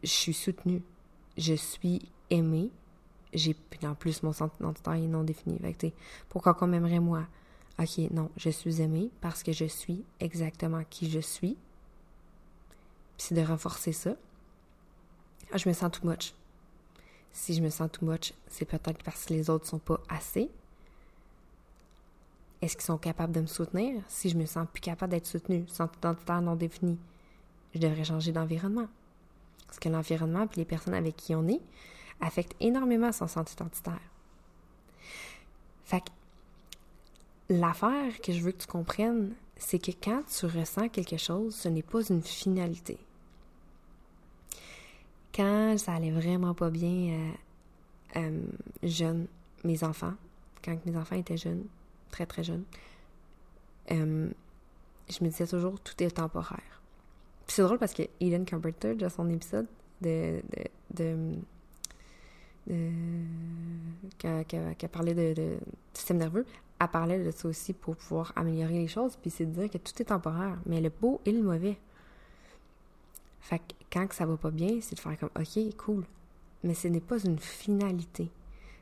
je 0.03 0.09
suis 0.09 0.35
soutenue, 0.35 0.83
je 1.37 1.55
suis 1.55 2.09
aimée, 2.31 2.71
j'ai 3.33 3.57
en 3.85 3.95
plus 3.95 4.23
mon 4.23 4.33
centre 4.33 4.55
identitaire 4.61 4.95
est 4.95 5.07
non 5.07 5.23
défini. 5.23 5.59
Fait 5.59 5.93
pourquoi 6.29 6.55
qu'on 6.55 6.67
m'aimerait 6.67 7.01
moi? 7.01 7.25
Ok, 7.79 7.99
non, 8.11 8.31
je 8.37 8.49
suis 8.49 8.81
aimée 8.81 9.11
parce 9.21 9.43
que 9.43 9.53
je 9.53 9.67
suis 9.67 10.03
exactement 10.21 10.83
qui 10.89 11.11
je 11.11 11.21
suis. 11.21 11.57
C'est 13.19 13.35
de 13.35 13.43
renforcer 13.43 13.93
ça. 13.93 14.15
Ah, 15.53 15.59
je 15.59 15.69
me 15.69 15.75
sens 15.75 15.91
too 15.91 16.07
much. 16.07 16.35
Si 17.33 17.55
je 17.55 17.63
me 17.63 17.71
sens 17.71 17.91
too 17.93 18.05
much, 18.05 18.33
c'est 18.49 18.65
peut-être 18.65 19.03
parce 19.03 19.27
que 19.27 19.35
les 19.35 19.51
autres 19.51 19.67
sont 19.67 19.79
pas 19.79 20.01
assez. 20.09 20.51
Est-ce 22.63 22.77
qu'ils 22.77 22.87
sont 22.87 22.99
capables 22.99 23.33
de 23.33 23.43
me 23.43 23.47
soutenir? 23.47 24.03
Si 24.09 24.31
je 24.31 24.37
me 24.37 24.47
sens 24.47 24.67
plus 24.73 24.81
capable 24.81 25.13
d'être 25.13 25.27
soutenu, 25.27 25.65
sans 25.69 25.89
identitaire 25.99 26.41
non 26.41 26.57
défini, 26.57 26.99
je 27.75 27.81
devrais 27.81 28.05
changer 28.05 28.33
d'environnement. 28.33 28.89
Parce 29.67 29.79
que 29.79 29.89
l'environnement 29.89 30.45
et 30.45 30.57
les 30.57 30.65
personnes 30.65 30.95
avec 30.95 31.17
qui 31.17 31.35
on 31.35 31.47
est 31.49 31.61
affectent 32.21 32.57
énormément 32.61 33.13
son 33.13 33.29
sens 33.29 33.53
identitaire. 33.53 34.01
Fait 35.85 36.01
que 36.01 36.11
l'affaire 37.51 38.21
que 38.23 38.33
je 38.33 38.41
veux 38.41 38.53
que 38.53 38.63
tu 38.63 38.67
comprennes, 38.67 39.35
c'est 39.57 39.79
que 39.79 39.93
quand 39.93 40.23
tu 40.27 40.47
ressens 40.47 40.89
quelque 40.89 41.19
chose, 41.19 41.55
ce 41.55 41.69
n'est 41.69 41.83
pas 41.83 42.03
une 42.03 42.23
finalité 42.23 42.99
quand 45.37 45.77
ça 45.79 45.95
allait 45.95 46.11
vraiment 46.11 46.55
pas 46.55 46.71
bien 46.71 47.13
euh, 47.13 47.33
euh, 48.17 48.41
jeune, 48.83 49.27
mes 49.65 49.85
enfants, 49.85 50.15
quand 50.65 50.77
mes 50.87 50.97
enfants 50.97 51.17
étaient 51.17 51.37
jeunes, 51.37 51.65
très 52.11 52.25
très 52.25 52.43
jeunes, 52.43 52.65
euh, 53.91 54.29
je 55.09 55.25
me 55.25 55.29
disais 55.29 55.47
toujours 55.47 55.79
tout 55.81 56.03
est 56.03 56.11
temporaire. 56.11 56.81
C'est 57.47 57.63
drôle 57.63 57.79
parce 57.79 57.93
que 57.93 58.03
Eden 58.21 58.45
Carpenter, 58.45 58.95
dans 58.95 59.11
son 59.11 59.29
épisode 59.29 59.67
de, 60.01 60.41
de, 60.95 61.35
de, 62.67 62.91
qui, 64.19 64.27
a, 64.27 64.89
parlé 64.89 65.15
de, 65.15 65.59
système 65.93 66.17
nerveux, 66.17 66.47
elle 66.81 66.89
parlait 66.89 67.23
de 67.23 67.31
ça 67.31 67.47
aussi 67.47 67.73
pour 67.73 67.97
pouvoir 67.97 68.33
améliorer 68.37 68.75
les 68.75 68.89
choses, 68.89 69.17
puis 69.17 69.31
c'est 69.31 69.47
de 69.47 69.61
dire 69.61 69.71
que 69.71 69.79
tout 69.79 69.93
est 70.01 70.07
temporaire, 70.07 70.59
mais 70.67 70.81
le 70.81 70.91
beau 70.91 71.21
et 71.25 71.33
le 71.33 71.43
mauvais. 71.43 71.79
Fait 73.41 73.61
que 73.61 73.76
quand 73.93 74.13
ça 74.13 74.27
va 74.27 74.37
pas 74.37 74.51
bien, 74.51 74.81
c'est 74.81 74.95
de 74.95 75.01
faire 75.01 75.19
comme 75.19 75.31
OK, 75.39 75.77
cool. 75.77 76.05
Mais 76.65 76.75
ce 76.75 76.89
n'est 76.89 77.01
pas 77.01 77.19
une 77.19 77.39
finalité. 77.39 78.31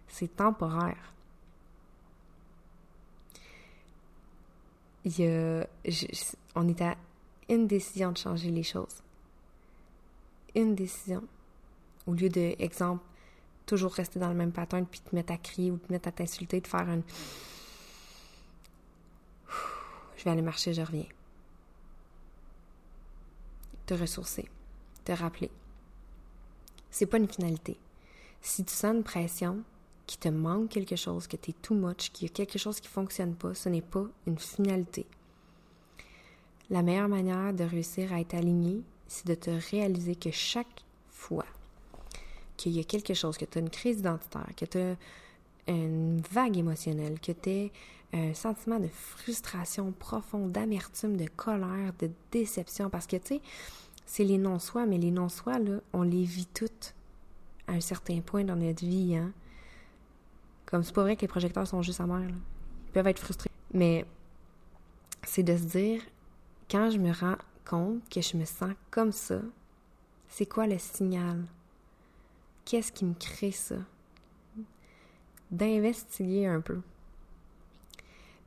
C'est 0.08 0.36
temporaire. 0.36 1.12
Il 5.04 5.18
y 5.18 5.26
a, 5.26 5.66
on 6.54 6.68
est 6.68 6.80
à 6.80 6.96
une 7.48 7.66
décision 7.66 8.12
de 8.12 8.16
changer 8.16 8.50
les 8.50 8.62
choses. 8.62 9.02
Une 10.54 10.74
décision. 10.74 11.22
Au 12.06 12.12
lieu 12.12 12.28
de, 12.28 12.54
exemple, 12.58 13.02
toujours 13.66 13.92
rester 13.92 14.18
dans 14.18 14.28
le 14.28 14.34
même 14.34 14.52
pattern 14.52 14.86
puis 14.86 15.00
te 15.00 15.14
mettre 15.14 15.32
à 15.32 15.36
crier 15.36 15.70
ou 15.70 15.78
te 15.78 15.92
mettre 15.92 16.08
à 16.08 16.12
t'insulter, 16.12 16.60
de 16.60 16.66
faire 16.66 16.88
un. 16.88 17.00
Je 20.16 20.24
vais 20.24 20.30
aller 20.30 20.42
marcher, 20.42 20.72
je 20.72 20.82
reviens 20.82 21.06
te 23.86 23.94
ressourcer, 23.94 24.48
te 25.04 25.12
rappeler. 25.12 25.50
C'est 26.90 27.06
pas 27.06 27.18
une 27.18 27.28
finalité. 27.28 27.76
Si 28.40 28.64
tu 28.64 28.72
sens 28.72 28.94
une 28.94 29.02
pression, 29.02 29.62
qu'il 30.06 30.20
te 30.20 30.28
manque 30.28 30.68
quelque 30.68 30.96
chose, 30.96 31.26
que 31.26 31.36
tu 31.36 31.50
es 31.50 31.54
too 31.54 31.74
much, 31.74 32.10
qu'il 32.12 32.28
y 32.28 32.30
a 32.30 32.34
quelque 32.34 32.58
chose 32.58 32.80
qui 32.80 32.88
fonctionne 32.88 33.34
pas, 33.34 33.54
ce 33.54 33.68
n'est 33.68 33.80
pas 33.80 34.06
une 34.26 34.38
finalité. 34.38 35.06
La 36.70 36.82
meilleure 36.82 37.08
manière 37.08 37.52
de 37.52 37.64
réussir 37.64 38.12
à 38.12 38.20
être 38.20 38.34
aligné, 38.34 38.82
c'est 39.06 39.26
de 39.26 39.34
te 39.34 39.50
réaliser 39.70 40.16
que 40.16 40.30
chaque 40.30 40.84
fois 41.10 41.46
qu'il 42.56 42.72
y 42.72 42.80
a 42.80 42.84
quelque 42.84 43.14
chose, 43.14 43.36
que 43.36 43.44
tu 43.44 43.58
as 43.58 43.60
une 43.60 43.70
crise 43.70 44.00
identitaire, 44.00 44.48
que 44.56 44.64
tu 44.64 44.78
as 44.78 44.96
une 45.66 46.20
vague 46.30 46.56
émotionnelle, 46.56 47.18
que 47.20 47.32
tu 47.32 47.70
as 48.12 48.16
un 48.16 48.34
sentiment 48.34 48.78
de 48.78 48.88
frustration 48.88 49.92
profonde, 49.92 50.52
d'amertume, 50.52 51.16
de 51.16 51.26
colère, 51.26 51.92
de 51.98 52.10
déception, 52.30 52.90
parce 52.90 53.06
que, 53.06 53.16
tu 53.16 53.36
sais, 53.36 53.40
c'est 54.06 54.24
les 54.24 54.38
non-soi, 54.38 54.86
mais 54.86 54.98
les 54.98 55.10
non-soi, 55.10 55.58
là, 55.58 55.80
on 55.92 56.02
les 56.02 56.24
vit 56.24 56.46
toutes 56.46 56.94
à 57.66 57.72
un 57.72 57.80
certain 57.80 58.20
point 58.20 58.44
dans 58.44 58.56
notre 58.56 58.84
vie, 58.84 59.16
hein. 59.16 59.32
Comme 60.66 60.82
c'est 60.82 60.94
pas 60.94 61.02
vrai 61.02 61.16
que 61.16 61.22
les 61.22 61.28
projecteurs 61.28 61.66
sont 61.66 61.82
juste 61.82 62.00
amers, 62.00 62.28
là. 62.28 62.34
Ils 62.86 62.92
peuvent 62.92 63.06
être 63.06 63.18
frustrés. 63.18 63.50
Mais 63.72 64.04
c'est 65.22 65.42
de 65.42 65.56
se 65.56 65.64
dire, 65.64 66.02
quand 66.70 66.90
je 66.90 66.98
me 66.98 67.12
rends 67.12 67.38
compte 67.64 68.06
que 68.08 68.20
je 68.20 68.36
me 68.36 68.44
sens 68.44 68.72
comme 68.90 69.12
ça, 69.12 69.40
c'est 70.28 70.46
quoi 70.46 70.66
le 70.66 70.78
signal? 70.78 71.44
Qu'est-ce 72.64 72.92
qui 72.92 73.04
me 73.04 73.14
crée 73.14 73.52
ça? 73.52 73.76
D'investiguer 75.50 76.46
un 76.46 76.60
peu. 76.60 76.80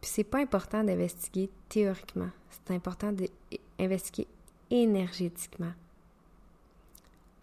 Puis 0.01 0.11
c'est 0.11 0.23
pas 0.23 0.39
important 0.39 0.83
d'investiguer 0.83 1.49
théoriquement, 1.69 2.29
c'est 2.49 2.73
important 2.73 3.11
d'investiguer 3.11 4.27
énergétiquement. 4.69 5.73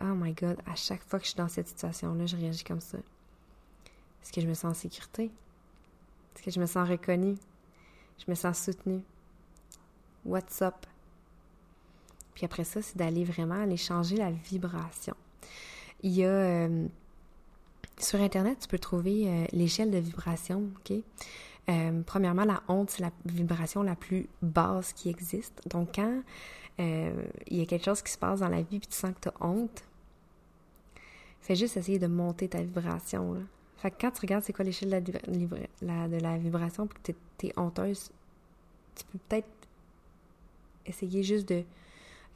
Oh 0.01 0.15
my 0.15 0.33
god, 0.33 0.59
à 0.67 0.75
chaque 0.75 1.03
fois 1.03 1.19
que 1.19 1.25
je 1.25 1.31
suis 1.31 1.39
dans 1.39 1.49
cette 1.49 1.69
situation-là, 1.69 2.27
je 2.27 2.37
réagis 2.37 2.65
comme 2.65 2.81
ça. 2.81 2.99
Est-ce 2.99 4.33
que 4.33 4.41
je 4.41 4.47
me 4.47 4.55
sens 4.55 4.65
en 4.65 4.75
sécurité? 4.75 5.25
Est-ce 6.35 6.43
que 6.43 6.51
je 6.51 6.61
me 6.61 6.67
sens 6.67 6.89
reconnue? 6.89 7.37
Je 8.19 8.25
me 8.29 8.35
sens 8.35 8.59
soutenue? 8.59 9.03
What's 10.25 10.63
up? 10.63 10.87
Puis 12.35 12.45
après 12.45 12.65
ça, 12.65 12.83
c'est 12.83 12.97
d'aller 12.97 13.25
vraiment 13.25 13.63
aller 13.63 13.77
changer 13.77 14.17
la 14.17 14.31
vibration. 14.31 15.15
Il 16.03 16.13
y 16.13 16.25
a 16.25 16.29
euh, 16.29 16.87
sur 17.99 18.21
Internet, 18.21 18.59
tu 18.61 18.69
peux 18.69 18.79
trouver 18.79 19.29
euh, 19.29 19.47
l'échelle 19.53 19.91
de 19.91 19.99
vibration, 19.99 20.69
OK? 20.79 20.97
Euh, 21.69 22.03
premièrement, 22.05 22.45
la 22.45 22.63
honte, 22.69 22.91
c'est 22.91 23.03
la 23.03 23.11
vibration 23.25 23.83
la 23.83 23.97
plus 23.97 24.29
basse 24.43 24.93
qui 24.93 25.09
existe. 25.09 25.63
Donc, 25.69 25.95
quand 25.95 26.23
il 26.79 27.57
y 27.57 27.63
a 27.63 27.67
quelque 27.67 27.85
chose 27.85 28.03
qui 28.03 28.13
se 28.13 28.19
passe 28.19 28.41
dans 28.41 28.49
la 28.49 28.63
vie 28.63 28.77
et 28.77 28.81
tu 28.81 28.93
sens 28.93 29.13
que 29.15 29.21
tu 29.21 29.29
as 29.29 29.47
honte, 29.47 29.85
fais 31.41 31.55
juste 31.55 31.77
essayer 31.77 31.99
de 31.99 32.07
monter 32.07 32.49
ta 32.49 32.61
vibration. 32.61 33.37
Fait 33.77 33.91
que 33.91 33.97
quand 34.01 34.11
tu 34.11 34.21
regardes 34.23 34.45
c'est 34.45 34.53
quoi 34.53 34.65
l'échelle 34.65 35.03
de 35.03 35.13
la, 35.83 36.09
de 36.09 36.17
la 36.17 36.39
vibration 36.39 36.87
et 36.87 36.89
que 36.89 37.13
tu 37.39 37.47
es, 37.47 37.59
honteuse, 37.59 38.11
tu 38.95 39.05
peux 39.05 39.19
peut-être 39.29 39.49
essayer 40.87 41.23
juste 41.23 41.49
de 41.49 41.65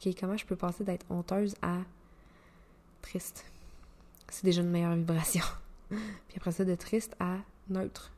OK, 0.05 0.13
comment 0.19 0.37
je 0.37 0.45
peux 0.45 0.55
passer 0.55 0.83
d'être 0.83 1.05
honteuse 1.09 1.55
à 1.61 1.79
triste? 3.01 3.45
C'est 4.29 4.45
déjà 4.45 4.61
une 4.61 4.69
meilleure 4.69 4.95
vibration. 4.95 5.43
Puis 5.89 6.37
après 6.37 6.51
ça, 6.51 6.63
de 6.63 6.75
triste 6.75 7.15
à 7.19 7.37
neutre. 7.69 8.11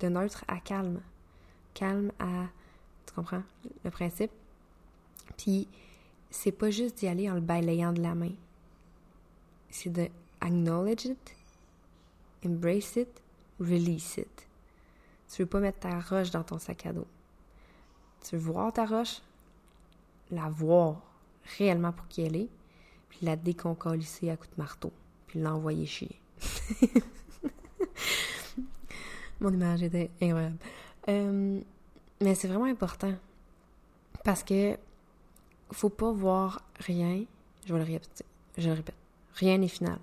De 0.00 0.08
neutre 0.08 0.44
à 0.48 0.58
calme. 0.58 1.00
Calme 1.72 2.10
à. 2.18 2.48
Tu 3.06 3.14
comprends? 3.14 3.42
Le 3.84 3.90
principe? 3.90 4.32
Puis 5.36 5.68
c'est 6.30 6.52
pas 6.52 6.70
juste 6.70 6.98
d'y 6.98 7.08
aller 7.08 7.30
en 7.30 7.34
le 7.34 7.40
balayant 7.40 7.92
de 7.92 8.02
la 8.02 8.14
main. 8.14 8.32
C'est 9.70 9.90
de 9.90 10.08
acknowledge 10.40 11.06
it, 11.06 11.36
embrace 12.44 12.96
it, 12.96 13.08
release 13.60 14.16
it. 14.18 14.46
Tu 15.32 15.42
veux 15.42 15.48
pas 15.48 15.60
mettre 15.60 15.80
ta 15.80 16.00
roche 16.00 16.30
dans 16.30 16.44
ton 16.44 16.58
sac 16.58 16.86
à 16.86 16.92
dos. 16.92 17.06
Tu 18.22 18.36
veux 18.36 18.52
voir 18.52 18.72
ta 18.72 18.86
roche, 18.86 19.20
la 20.30 20.48
voir 20.48 21.02
réellement 21.58 21.92
pour 21.92 22.08
qui 22.08 22.22
elle 22.22 22.36
est, 22.36 22.48
puis 23.08 23.18
la 23.22 23.36
déconcolisser 23.36 24.30
à 24.30 24.36
coups 24.36 24.54
de 24.56 24.62
marteau, 24.62 24.92
puis 25.26 25.40
l'envoyer 25.40 25.86
chier. 25.86 26.20
Mon 29.40 29.52
image 29.52 29.82
était 29.82 30.10
incroyable. 30.22 30.56
Euh, 31.08 31.60
mais 32.20 32.34
c'est 32.34 32.48
vraiment 32.48 32.64
important 32.64 33.12
parce 34.24 34.42
que 34.42 34.76
faut 35.72 35.88
pas 35.88 36.12
voir 36.12 36.62
rien. 36.80 37.24
Je 37.66 37.72
vais 37.72 37.78
le 37.78 37.84
répéter. 37.84 38.24
Je 38.56 38.68
le 38.68 38.74
répète. 38.74 38.94
Rien 39.34 39.58
n'est 39.58 39.68
final. 39.68 39.98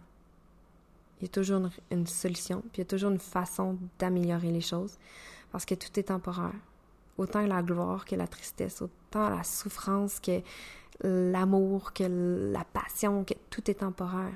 Il 1.20 1.26
y 1.26 1.26
a 1.26 1.30
toujours 1.30 1.62
une, 1.92 2.08
solution, 2.08 2.62
puis 2.62 2.78
il 2.78 2.80
y 2.80 2.82
a 2.82 2.86
toujours 2.86 3.12
une 3.12 3.20
façon 3.20 3.78
d'améliorer 4.00 4.52
les 4.52 4.62
choses 4.62 4.98
parce 5.52 5.66
que 5.66 5.76
tout 5.76 6.00
est 6.00 6.04
temporaire. 6.04 6.56
Autant 7.18 7.46
la 7.46 7.62
gloire 7.62 8.06
que 8.06 8.16
la 8.16 8.28
tristesse, 8.28 8.82
autant 8.82 9.30
la 9.30 9.44
souffrance 9.44 10.20
que 10.20 10.42
l'amour, 11.04 11.94
que 11.94 12.06
la 12.52 12.64
passion, 12.64 13.24
que 13.24 13.36
tout 13.52 13.70
est 13.70 13.76
temporaire. 13.76 14.34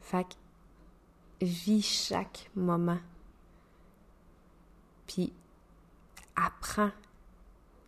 Fait 0.00 0.24
que 0.24 1.44
vis 1.44 1.82
chaque 1.82 2.50
moment. 2.54 2.98
Puis 5.06 5.32
apprends 6.34 6.92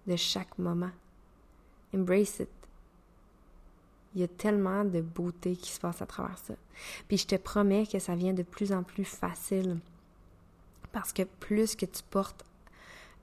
de 0.06 0.16
chaque 0.16 0.58
moment. 0.58 0.90
Embrace 1.94 2.40
it. 2.40 2.48
Il 4.14 4.20
y 4.22 4.24
a 4.24 4.28
tellement 4.28 4.84
de 4.84 5.00
beauté 5.00 5.54
qui 5.54 5.70
se 5.70 5.80
passe 5.80 6.02
à 6.02 6.06
travers 6.06 6.38
ça. 6.38 6.54
Puis 7.08 7.18
je 7.18 7.26
te 7.26 7.36
promets 7.36 7.86
que 7.86 7.98
ça 7.98 8.14
vient 8.14 8.32
de 8.32 8.42
plus 8.42 8.72
en 8.72 8.82
plus 8.82 9.04
facile. 9.04 9.78
Parce 10.92 11.12
que 11.12 11.22
plus 11.22 11.76
que 11.76 11.86
tu 11.86 12.02
portes 12.10 12.44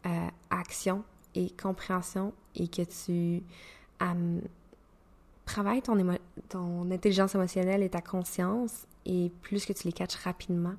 euh, 0.05 0.27
action 0.51 1.03
et 1.33 1.49
compréhension 1.49 2.33
et 2.55 2.67
que 2.67 2.83
tu 2.83 3.43
travailles 5.45 5.81
ton, 5.81 5.97
ton 6.49 6.91
intelligence 6.91 7.35
émotionnelle 7.35 7.81
et 7.81 7.89
ta 7.89 8.01
conscience 8.01 8.85
et 9.05 9.31
plus 9.41 9.65
que 9.65 9.73
tu 9.73 9.87
les 9.87 9.93
catches 9.93 10.15
rapidement 10.15 10.75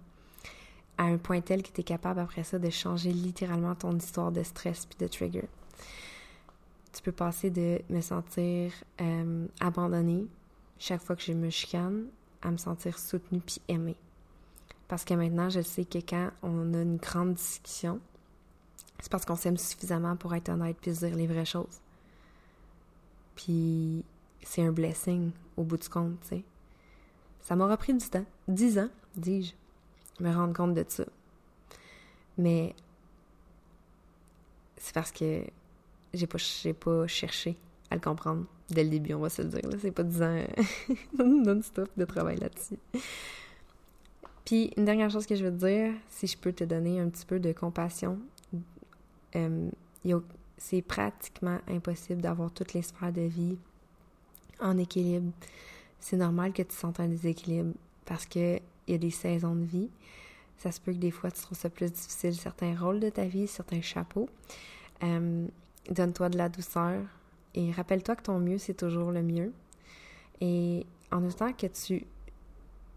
à 0.99 1.05
un 1.05 1.19
point 1.19 1.41
tel 1.41 1.63
que 1.63 1.69
tu 1.69 1.81
es 1.81 1.85
capable 1.85 2.21
après 2.21 2.43
ça 2.43 2.59
de 2.59 2.71
changer 2.71 3.13
littéralement 3.13 3.75
ton 3.75 3.97
histoire 3.97 4.33
de 4.33 4.43
stress 4.43 4.87
puis 4.87 4.99
de 4.99 5.09
trigger. 5.09 5.49
Tu 6.97 7.03
peux 7.03 7.13
passer 7.13 7.51
de 7.51 7.83
me 7.91 8.01
sentir 8.01 8.73
euh, 9.03 9.47
abandonnée 9.61 10.27
chaque 10.79 11.03
fois 11.03 11.15
que 11.15 11.21
je 11.21 11.33
me 11.33 11.51
chicane 11.51 12.07
à 12.41 12.51
me 12.51 12.57
sentir 12.57 12.99
soutenue 12.99 13.41
puis 13.41 13.61
aimée. 13.69 13.97
Parce 14.89 15.05
que 15.05 15.13
maintenant, 15.13 15.51
je 15.51 15.61
sais 15.61 15.85
que 15.85 15.99
quand 15.99 16.31
on 16.43 16.73
a 16.73 16.81
une 16.81 16.97
grande 16.97 17.35
discussion, 17.35 18.01
c'est 18.99 19.13
parce 19.13 19.27
qu'on 19.27 19.37
s'aime 19.37 19.59
suffisamment 19.59 20.17
pour 20.17 20.35
être 20.35 20.49
honnête 20.49 20.79
puis 20.81 20.95
se 20.95 21.05
dire 21.05 21.15
les 21.15 21.27
vraies 21.27 21.45
choses. 21.45 21.83
Puis 23.35 24.03
c'est 24.43 24.63
un 24.63 24.73
blessing 24.73 25.33
au 25.59 25.65
bout 25.65 25.77
du 25.77 25.91
compte, 25.91 26.19
tu 26.23 26.29
sais. 26.29 26.45
Ça 27.43 27.57
m'aura 27.57 27.77
pris 27.77 27.93
du 27.93 28.09
temps, 28.09 28.25
dix 28.49 28.79
ans, 28.79 28.89
dis-je, 29.17 29.53
me 30.25 30.35
rendre 30.35 30.55
compte 30.55 30.73
de 30.73 30.85
ça. 30.89 31.05
Mais 32.39 32.75
c'est 34.79 34.95
parce 34.95 35.13
que 35.13 35.45
j'ai 36.17 36.27
pas, 36.27 36.39
pas 36.81 37.07
cherché 37.07 37.57
à 37.91 37.95
le 37.95 38.01
comprendre 38.01 38.47
dès 38.71 38.85
le 38.85 38.91
début, 38.91 39.15
on 39.15 39.21
va 39.21 39.29
se 39.29 39.43
le 39.43 39.49
dire. 39.49 39.61
C'est 39.81 39.91
pas 39.91 40.03
dix 40.03 40.23
ans 40.23 40.45
non-stop 41.25 41.89
de 41.97 42.05
travail 42.05 42.39
là-dessus. 42.39 42.79
Puis, 44.45 44.73
une 44.77 44.85
dernière 44.85 45.11
chose 45.11 45.27
que 45.27 45.35
je 45.35 45.45
veux 45.45 45.51
te 45.51 45.65
dire, 45.67 45.93
si 46.09 46.27
je 46.27 46.37
peux 46.37 46.53
te 46.53 46.65
donner 46.65 47.01
un 47.01 47.09
petit 47.09 47.27
peu 47.27 47.41
de 47.41 47.53
compassion, 47.53 48.19
euh, 49.35 49.69
c'est 50.59 50.83
pratiquement 50.83 51.59
impossible 51.69 52.23
d'avoir 52.23 52.51
toutes 52.53 52.73
les 52.73 52.83
sphères 52.83 53.13
de 53.13 53.23
vie 53.23 53.59
en 54.61 54.79
équilibre. 54.79 55.33
C'est 56.01 56.17
normal 56.17 56.53
que 56.53 56.63
tu 56.63 56.75
sentes 56.75 57.01
un 57.01 57.09
déséquilibre 57.09 57.75
parce 58.05 58.27
qu'il 58.27 58.61
y 58.87 58.95
a 58.95 58.99
des 58.99 59.11
saisons 59.11 59.55
de 59.55 59.65
vie. 59.65 59.91
Ça 60.59 60.73
se 60.73 60.81
peut 60.81 60.93
que 60.93 60.99
des 60.99 61.11
fois 61.11 61.31
tu 61.31 61.43
trouves 61.43 61.59
ça 61.59 61.69
plus 61.69 61.93
difficile, 61.93 62.35
certains 62.35 62.75
rôles 62.79 63.01
de 63.01 63.11
ta 63.11 63.25
vie, 63.25 63.47
certains 63.47 63.83
chapeaux. 63.83 64.29
Euh, 65.03 65.47
donne-toi 65.91 66.29
de 66.29 66.39
la 66.39 66.49
douceur 66.49 67.03
et 67.55 67.73
rappelle-toi 67.73 68.17
que 68.17 68.23
ton 68.23 68.39
mieux, 68.39 68.59
c'est 68.59 68.75
toujours 68.75 69.11
le 69.11 69.23
mieux. 69.23 69.53
Et 70.41 70.87
en 71.11 71.25
autant 71.25 71.53
que 71.53 71.67
tu 71.67 72.07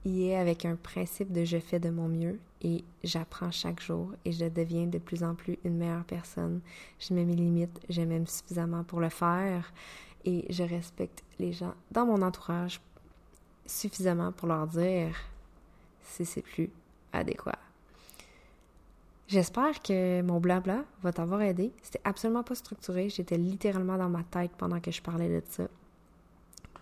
y 0.05 0.27
es 0.27 0.35
avec 0.35 0.65
un 0.65 0.75
principe 0.75 1.31
de 1.31 1.43
je 1.45 1.59
fais 1.59 1.79
de 1.79 1.89
mon 1.89 2.07
mieux 2.07 2.39
et 2.61 2.83
j'apprends 3.03 3.51
chaque 3.51 3.81
jour 3.81 4.11
et 4.25 4.31
je 4.31 4.45
deviens 4.45 4.87
de 4.87 4.97
plus 4.97 5.23
en 5.23 5.35
plus 5.35 5.57
une 5.63 5.77
meilleure 5.77 6.05
personne. 6.05 6.61
Je 6.99 7.13
mets 7.13 7.25
mes 7.25 7.35
limites, 7.35 7.79
je 7.89 8.01
m'aime 8.01 8.27
suffisamment 8.27 8.83
pour 8.83 8.99
le 8.99 9.09
faire 9.09 9.71
et 10.25 10.45
je 10.49 10.63
respecte 10.63 11.23
les 11.39 11.53
gens 11.53 11.73
dans 11.91 12.05
mon 12.05 12.21
entourage 12.21 12.81
suffisamment 13.65 14.31
pour 14.31 14.47
leur 14.47 14.67
dire 14.67 15.15
si 16.01 16.25
c'est 16.25 16.41
plus 16.41 16.69
adéquat. 17.13 17.59
J'espère 19.29 19.79
que 19.83 20.23
mon 20.23 20.39
blabla 20.39 20.83
va 21.03 21.13
t'avoir 21.13 21.43
aidé. 21.43 21.71
C'était 21.83 22.01
absolument 22.03 22.41
pas 22.41 22.55
structuré. 22.55 23.09
J'étais 23.09 23.37
littéralement 23.37 23.95
dans 23.95 24.09
ma 24.09 24.23
tête 24.23 24.49
pendant 24.57 24.79
que 24.79 24.89
je 24.89 25.03
parlais 25.03 25.29
de 25.29 25.43
ça. 25.47 25.67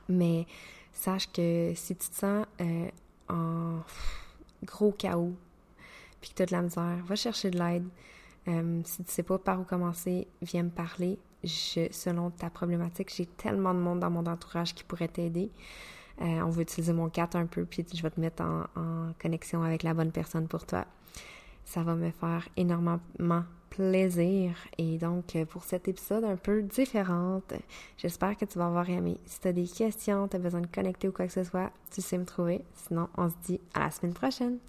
Mais 0.07 0.45
sache 0.93 1.29
que 1.29 1.73
si 1.75 1.93
tu 1.97 2.07
te 2.07 2.15
sens 2.15 2.45
euh, 2.61 2.87
en 3.27 3.81
gros 4.63 4.93
chaos, 4.93 5.35
puis 6.21 6.29
que 6.29 6.35
tu 6.35 6.43
as 6.43 6.45
de 6.45 6.53
la 6.53 6.61
misère, 6.61 7.03
va 7.05 7.15
chercher 7.17 7.51
de 7.51 7.59
l'aide. 7.59 7.85
Euh, 8.47 8.81
si 8.85 9.03
tu 9.03 9.11
sais 9.11 9.23
pas 9.23 9.37
par 9.37 9.59
où 9.59 9.65
commencer, 9.65 10.25
viens 10.41 10.63
me 10.63 10.69
parler. 10.69 11.19
Selon 11.43 12.31
ta 12.31 12.49
problématique, 12.49 13.13
j'ai 13.13 13.25
tellement 13.25 13.73
de 13.73 13.79
monde 13.79 13.99
dans 13.99 14.09
mon 14.09 14.25
entourage 14.25 14.73
qui 14.73 14.85
pourrait 14.85 15.09
t'aider. 15.09 15.51
Euh, 16.21 16.41
on 16.41 16.49
va 16.49 16.61
utiliser 16.61 16.93
mon 16.93 17.09
4 17.09 17.35
un 17.35 17.45
peu, 17.45 17.65
puis 17.65 17.85
je 17.93 18.01
vais 18.01 18.09
te 18.09 18.21
mettre 18.21 18.41
en, 18.41 19.11
connexion 19.19 19.63
avec 19.63 19.83
la 19.83 19.93
bonne 19.93 20.13
personne 20.13 20.47
pour 20.47 20.65
toi. 20.65 20.85
Ça 21.67 21.83
va 21.83 21.95
me 21.95 22.11
faire 22.11 22.47
énormément 22.55 23.43
plaisir. 23.69 24.55
Et 24.77 24.97
donc, 24.97 25.37
pour 25.49 25.65
cet 25.65 25.89
épisode 25.89 26.23
un 26.23 26.37
peu 26.37 26.61
différent, 26.61 27.41
j'espère 27.97 28.37
que 28.37 28.45
tu 28.45 28.57
vas 28.57 28.67
avoir 28.67 28.89
aimé. 28.89 29.17
Si 29.25 29.41
tu 29.41 29.49
as 29.49 29.51
des 29.51 29.67
questions, 29.67 30.29
tu 30.29 30.37
as 30.37 30.39
besoin 30.39 30.61
de 30.61 30.67
connecter 30.67 31.09
ou 31.09 31.11
quoi 31.11 31.27
que 31.27 31.33
ce 31.33 31.43
soit, 31.43 31.69
tu 31.91 32.01
sais 32.01 32.17
me 32.17 32.23
trouver. 32.23 32.61
Sinon, 32.73 33.09
on 33.17 33.29
se 33.29 33.35
dit 33.43 33.59
à 33.73 33.81
la 33.81 33.91
semaine 33.91 34.13
prochaine. 34.13 34.59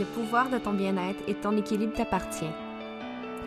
Le 0.00 0.06
pouvoir 0.06 0.48
de 0.48 0.56
ton 0.56 0.72
bien-être 0.72 1.22
et 1.28 1.34
ton 1.34 1.54
équilibre 1.58 1.92
t'appartient. 1.92 2.50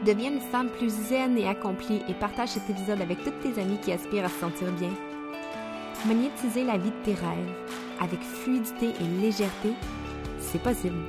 Deviens 0.05 0.33
une 0.33 0.39
femme 0.39 0.69
plus 0.69 0.91
zen 0.91 1.35
et 1.35 1.47
accomplie 1.47 2.03
et 2.07 2.13
partage 2.13 2.49
cet 2.49 2.69
épisode 2.69 3.01
avec 3.01 3.23
toutes 3.23 3.39
tes 3.39 3.59
amies 3.59 3.79
qui 3.79 3.91
aspirent 3.91 4.25
à 4.25 4.29
se 4.29 4.39
sentir 4.39 4.71
bien. 4.73 4.91
Magnétiser 6.05 6.63
la 6.63 6.77
vie 6.77 6.91
de 6.91 7.05
tes 7.05 7.15
rêves 7.15 7.55
avec 7.99 8.21
fluidité 8.21 8.89
et 8.89 9.19
légèreté, 9.19 9.73
c'est 10.39 10.61
possible. 10.61 11.01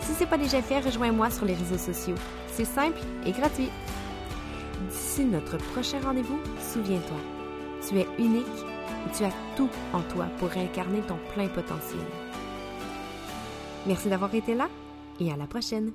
Si 0.00 0.14
ce 0.14 0.20
n'est 0.20 0.30
pas 0.30 0.38
déjà 0.38 0.62
fait, 0.62 0.80
rejoins-moi 0.80 1.28
sur 1.28 1.44
les 1.44 1.54
réseaux 1.54 1.76
sociaux. 1.76 2.16
C'est 2.52 2.64
simple 2.64 3.00
et 3.26 3.32
gratuit. 3.32 3.68
D'ici 4.88 5.26
notre 5.26 5.58
prochain 5.58 6.00
rendez-vous, 6.02 6.40
souviens-toi, 6.72 7.18
tu 7.86 7.98
es 7.98 8.06
unique 8.18 8.46
et 8.46 9.14
tu 9.14 9.24
as 9.24 9.32
tout 9.58 9.68
en 9.92 10.00
toi 10.00 10.24
pour 10.38 10.48
incarner 10.56 11.00
ton 11.00 11.18
plein 11.34 11.48
potentiel. 11.48 12.00
Merci 13.86 14.08
d'avoir 14.08 14.34
été 14.34 14.54
là 14.54 14.68
et 15.20 15.32
à 15.32 15.36
la 15.36 15.46
prochaine. 15.46 15.92